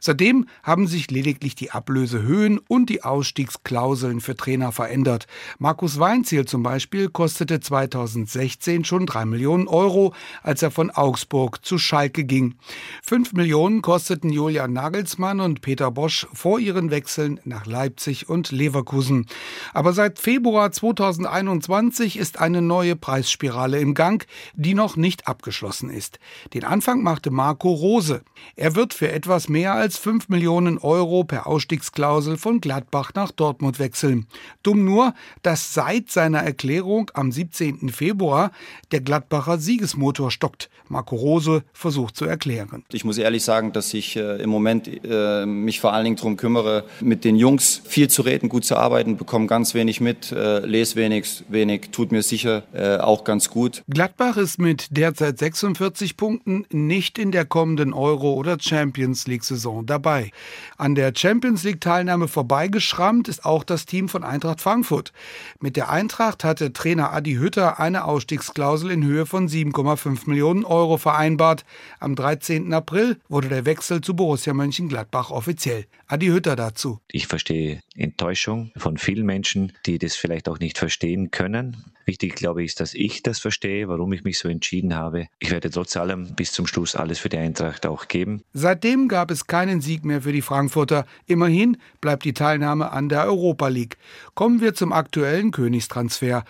Seitdem 0.00 0.46
haben 0.62 0.86
sich 0.86 1.10
lediglich 1.10 1.54
die 1.54 1.70
Ablösehöhen 1.70 2.58
und 2.58 2.90
die 2.90 3.02
Ausstiegsklauseln 3.02 4.20
für 4.20 4.36
Trainer 4.36 4.72
verändert. 4.72 5.26
Markus 5.58 5.98
Weinziel 5.98 6.44
zum 6.44 6.62
Beispiel 6.62 7.08
kostete 7.08 7.60
2016 7.60 8.84
schon 8.84 9.06
3 9.06 9.24
Millionen 9.26 9.68
Euro, 9.68 10.14
als 10.42 10.62
er 10.62 10.70
von 10.70 10.90
Augsburg 10.90 11.64
zu 11.64 11.78
Schalke 11.78 12.24
ging. 12.24 12.56
5 13.02 13.32
Millionen 13.34 13.82
kosteten 13.82 14.30
Julian 14.30 14.72
Nagelsmann 14.72 15.40
und 15.40 15.60
Peter 15.60 15.90
Bosch 15.90 16.26
vor 16.32 16.58
ihren 16.58 16.90
Wechseln 16.90 17.40
nach 17.44 17.66
Leipzig 17.66 18.28
und 18.28 18.50
Leverkusen. 18.50 19.26
Aber 19.72 19.92
seit 19.92 20.18
Februar 20.18 20.72
2021 20.72 22.18
ist 22.18 22.38
eine 22.38 22.62
neue 22.62 22.96
Preisspirale 22.96 23.78
im 23.78 23.94
Gang, 23.94 24.26
die 24.54 24.74
noch 24.74 24.96
nicht 24.96 25.26
abgeschlossen 25.28 25.90
ist. 25.90 26.18
Den 26.52 26.64
Anfang 26.64 27.02
machte 27.02 27.30
Marco 27.30 27.73
Rose. 27.74 28.22
Er 28.56 28.74
wird 28.74 28.94
für 28.94 29.10
etwas 29.10 29.48
mehr 29.48 29.74
als 29.74 29.98
5 29.98 30.28
Millionen 30.28 30.78
Euro 30.78 31.24
per 31.24 31.46
Ausstiegsklausel 31.46 32.36
von 32.36 32.60
Gladbach 32.60 33.12
nach 33.14 33.30
Dortmund 33.30 33.78
wechseln. 33.78 34.26
Dumm 34.62 34.84
nur, 34.84 35.14
dass 35.42 35.74
seit 35.74 36.10
seiner 36.10 36.40
Erklärung 36.40 37.10
am 37.14 37.32
17. 37.32 37.88
Februar 37.90 38.50
der 38.92 39.00
Gladbacher 39.00 39.58
Siegesmotor 39.58 40.30
stockt. 40.30 40.70
Marco 40.88 41.16
Rose 41.16 41.64
versucht 41.72 42.16
zu 42.16 42.24
erklären. 42.24 42.84
Ich 42.92 43.04
muss 43.04 43.18
ehrlich 43.18 43.42
sagen, 43.42 43.72
dass 43.72 43.94
ich 43.94 44.16
äh, 44.16 44.42
im 44.42 44.50
Moment 44.50 44.88
äh, 45.04 45.46
mich 45.46 45.80
vor 45.80 45.92
allen 45.92 46.04
Dingen 46.04 46.16
darum 46.16 46.36
kümmere, 46.36 46.84
mit 47.00 47.24
den 47.24 47.36
Jungs 47.36 47.80
viel 47.84 48.08
zu 48.08 48.22
reden, 48.22 48.48
gut 48.48 48.64
zu 48.64 48.76
arbeiten, 48.76 49.16
bekomme 49.16 49.46
ganz 49.46 49.74
wenig 49.74 50.00
mit, 50.00 50.30
äh, 50.32 50.60
lese 50.60 50.96
wenig, 50.96 51.44
wenig, 51.48 51.90
tut 51.90 52.12
mir 52.12 52.22
sicher 52.22 52.64
äh, 52.72 52.98
auch 52.98 53.24
ganz 53.24 53.50
gut. 53.50 53.82
Gladbach 53.88 54.36
ist 54.36 54.58
mit 54.58 54.88
derzeit 54.90 55.38
46 55.38 56.16
Punkten 56.16 56.66
nicht 56.70 57.18
in 57.18 57.32
der 57.32 57.44
kommenden 57.64 57.94
Euro- 57.94 58.34
oder 58.34 58.58
Champions 58.60 59.26
League-Saison 59.26 59.86
dabei. 59.86 60.32
An 60.76 60.94
der 60.94 61.14
Champions 61.16 61.64
League-Teilnahme 61.64 62.28
vorbeigeschrammt 62.28 63.26
ist 63.26 63.46
auch 63.46 63.64
das 63.64 63.86
Team 63.86 64.10
von 64.10 64.22
Eintracht 64.22 64.60
Frankfurt. 64.60 65.14
Mit 65.60 65.76
der 65.76 65.88
Eintracht 65.88 66.44
hatte 66.44 66.74
Trainer 66.74 67.14
Adi 67.14 67.36
Hütter 67.36 67.80
eine 67.80 68.04
Ausstiegsklausel 68.04 68.90
in 68.90 69.02
Höhe 69.02 69.24
von 69.24 69.48
7,5 69.48 70.28
Millionen 70.28 70.66
Euro 70.66 70.98
vereinbart. 70.98 71.64
Am 72.00 72.14
13. 72.14 72.70
April 72.74 73.16
wurde 73.30 73.48
der 73.48 73.64
Wechsel 73.64 74.02
zu 74.02 74.14
Borussia 74.14 74.52
Mönchengladbach 74.52 75.30
offiziell. 75.30 75.86
Adi 76.06 76.26
Hütter 76.26 76.56
dazu. 76.56 77.00
Ich 77.10 77.28
verstehe 77.28 77.80
Enttäuschung 77.96 78.72
von 78.76 78.98
vielen 78.98 79.24
Menschen, 79.24 79.72
die 79.86 79.98
das 79.98 80.16
vielleicht 80.16 80.50
auch 80.50 80.58
nicht 80.58 80.76
verstehen 80.76 81.30
können. 81.30 81.82
Wichtig, 82.06 82.34
glaube 82.34 82.62
ich, 82.62 82.66
ist, 82.66 82.80
dass 82.80 82.94
ich 82.94 83.22
das 83.22 83.38
verstehe, 83.38 83.88
warum 83.88 84.12
ich 84.12 84.24
mich 84.24 84.38
so 84.38 84.48
entschieden 84.48 84.94
habe. 84.94 85.28
Ich 85.38 85.50
werde 85.50 85.70
trotz 85.70 85.96
allem 85.96 86.34
bis 86.34 86.52
zum 86.52 86.66
Schluss 86.66 86.94
alles 86.96 87.18
für 87.18 87.28
die 87.28 87.38
Eintracht 87.38 87.86
auch 87.86 88.08
geben. 88.08 88.42
Seitdem 88.52 89.08
gab 89.08 89.30
es 89.30 89.46
keinen 89.46 89.80
Sieg 89.80 90.04
mehr 90.04 90.22
für 90.22 90.32
die 90.32 90.42
Frankfurter. 90.42 91.06
Immerhin 91.26 91.76
bleibt 92.00 92.24
die 92.24 92.34
Teilnahme 92.34 92.92
an 92.92 93.08
der 93.08 93.24
Europa 93.24 93.68
League. 93.68 93.96
Kommen 94.34 94.60
wir 94.60 94.74
zum 94.74 94.92
aktuellen 94.92 95.50
Königstransfer. 95.50 96.44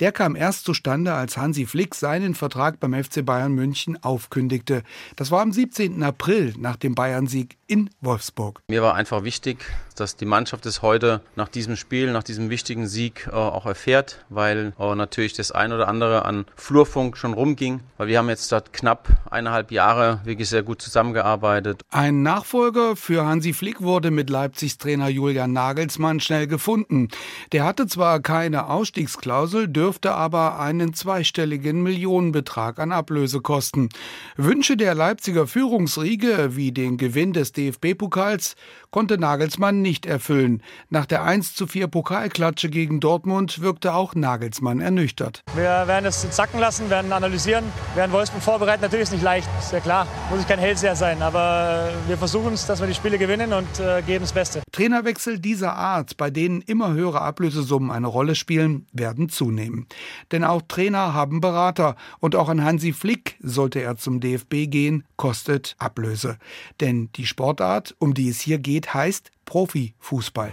Der 0.00 0.12
kam 0.12 0.36
erst 0.36 0.64
zustande, 0.64 1.14
als 1.14 1.36
Hansi 1.36 1.66
Flick 1.66 1.94
seinen 1.94 2.34
Vertrag 2.34 2.80
beim 2.80 2.92
FC 2.92 3.24
Bayern 3.24 3.52
München 3.52 4.02
aufkündigte. 4.02 4.82
Das 5.16 5.30
war 5.30 5.40
am 5.40 5.52
17. 5.52 6.02
April 6.02 6.54
nach 6.58 6.76
dem 6.76 6.94
Bayern-Sieg 6.94 7.56
in 7.66 7.90
Wolfsburg. 8.00 8.60
Mir 8.68 8.82
war 8.82 8.94
einfach 8.94 9.24
wichtig, 9.24 9.64
dass 9.94 10.16
die 10.16 10.26
Mannschaft 10.26 10.66
es 10.66 10.82
heute 10.82 11.22
nach 11.34 11.48
diesem 11.48 11.76
Spiel, 11.76 12.12
nach 12.12 12.22
diesem 12.22 12.50
wichtigen 12.50 12.86
Sieg 12.86 13.28
äh, 13.28 13.34
auch 13.34 13.66
erfährt, 13.66 14.24
weil 14.28 14.72
äh, 14.78 14.94
natürlich 14.96 15.34
das 15.34 15.52
ein 15.52 15.72
oder 15.72 15.88
andere 15.88 16.24
an 16.24 16.46
Flurfunk 16.56 17.16
schon 17.16 17.34
rumging, 17.34 17.80
weil 17.96 18.08
wir 18.08 18.18
haben 18.18 18.28
jetzt 18.28 18.50
dort 18.52 18.72
knapp 18.72 19.08
eineinhalb 19.30 19.70
Jahre 19.70 20.20
wirklich 20.24 20.48
sehr 20.48 20.62
gut 20.62 20.82
zusammengearbeitet. 20.82 21.82
Ein 21.90 22.22
Nachfolger 22.22 22.96
für 22.96 23.24
Hansi 23.24 23.52
Flick 23.52 23.80
wurde 23.80 24.10
mit 24.10 24.30
Leipzigs 24.30 24.78
Trainer 24.78 25.08
Julian 25.08 25.52
Nagelsmann 25.52 26.20
schnell 26.20 26.46
gefunden. 26.46 27.08
Der 27.52 27.64
hatte 27.64 27.86
zwar 27.86 28.20
keine 28.20 28.68
Ausstiegsklausel, 28.68 29.68
dürfte 29.68 30.12
aber 30.12 30.58
einen 30.58 30.94
zweistelligen 30.94 31.82
Millionenbetrag 31.82 32.78
an 32.78 32.92
Ablösekosten. 32.92 33.88
Wünsche 34.36 34.76
der 34.76 34.94
Leipziger 34.94 35.46
Führungsriege 35.46 36.56
wie 36.56 36.72
den 36.72 36.96
Gewinn 36.96 37.32
des 37.32 37.52
DFB-Pokals 37.52 38.56
konnte 38.90 39.18
Nagelsmann 39.18 39.82
nicht 39.82 40.06
erfüllen. 40.06 40.62
Nach 40.88 41.06
der 41.06 41.22
1 41.22 41.54
zu 41.54 41.66
4 41.66 41.86
Pokalklatsche 41.88 42.70
gegen 42.70 43.00
Dortmund 43.00 43.60
wirkte 43.60 43.94
auch 43.94 44.14
Nagelsmann 44.14 44.80
ernüchtert. 44.86 45.42
Wir 45.54 45.86
werden 45.86 46.06
es 46.06 46.22
sacken 46.34 46.60
lassen, 46.60 46.88
werden 46.88 47.12
analysieren, 47.12 47.64
werden 47.94 48.12
Wolfsburg 48.12 48.42
vorbereiten. 48.42 48.82
Natürlich 48.82 49.02
ist 49.02 49.08
es 49.08 49.14
nicht 49.14 49.24
leicht, 49.24 49.48
ist 49.58 49.72
ja 49.72 49.80
klar. 49.80 50.06
Muss 50.30 50.40
ich 50.40 50.48
kein 50.48 50.60
Hellseher 50.60 50.96
sein, 50.96 51.20
aber 51.22 51.90
wir 52.06 52.16
versuchen 52.16 52.54
es, 52.54 52.66
dass 52.66 52.80
wir 52.80 52.86
die 52.86 52.94
Spiele 52.94 53.18
gewinnen 53.18 53.52
und 53.52 53.80
äh, 53.80 54.00
geben 54.02 54.24
das 54.24 54.32
Beste. 54.32 54.62
Trainerwechsel 54.72 55.40
dieser 55.40 55.74
Art, 55.74 56.16
bei 56.16 56.30
denen 56.30 56.62
immer 56.62 56.92
höhere 56.92 57.20
Ablösesummen 57.20 57.90
eine 57.90 58.06
Rolle 58.06 58.36
spielen, 58.36 58.86
werden 58.92 59.28
zunehmen. 59.28 59.86
Denn 60.30 60.44
auch 60.44 60.62
Trainer 60.66 61.12
haben 61.12 61.40
Berater 61.40 61.96
und 62.20 62.36
auch 62.36 62.48
an 62.48 62.64
Hansi 62.64 62.92
Flick, 62.92 63.36
sollte 63.42 63.80
er 63.80 63.96
zum 63.96 64.20
DFB 64.20 64.70
gehen, 64.70 65.04
kostet 65.16 65.74
Ablöse. 65.78 66.38
Denn 66.80 67.10
die 67.16 67.26
Sportart, 67.26 67.96
um 67.98 68.14
die 68.14 68.28
es 68.28 68.40
hier 68.40 68.58
geht, 68.58 68.94
heißt 68.94 69.32
Profifußball. 69.44 70.52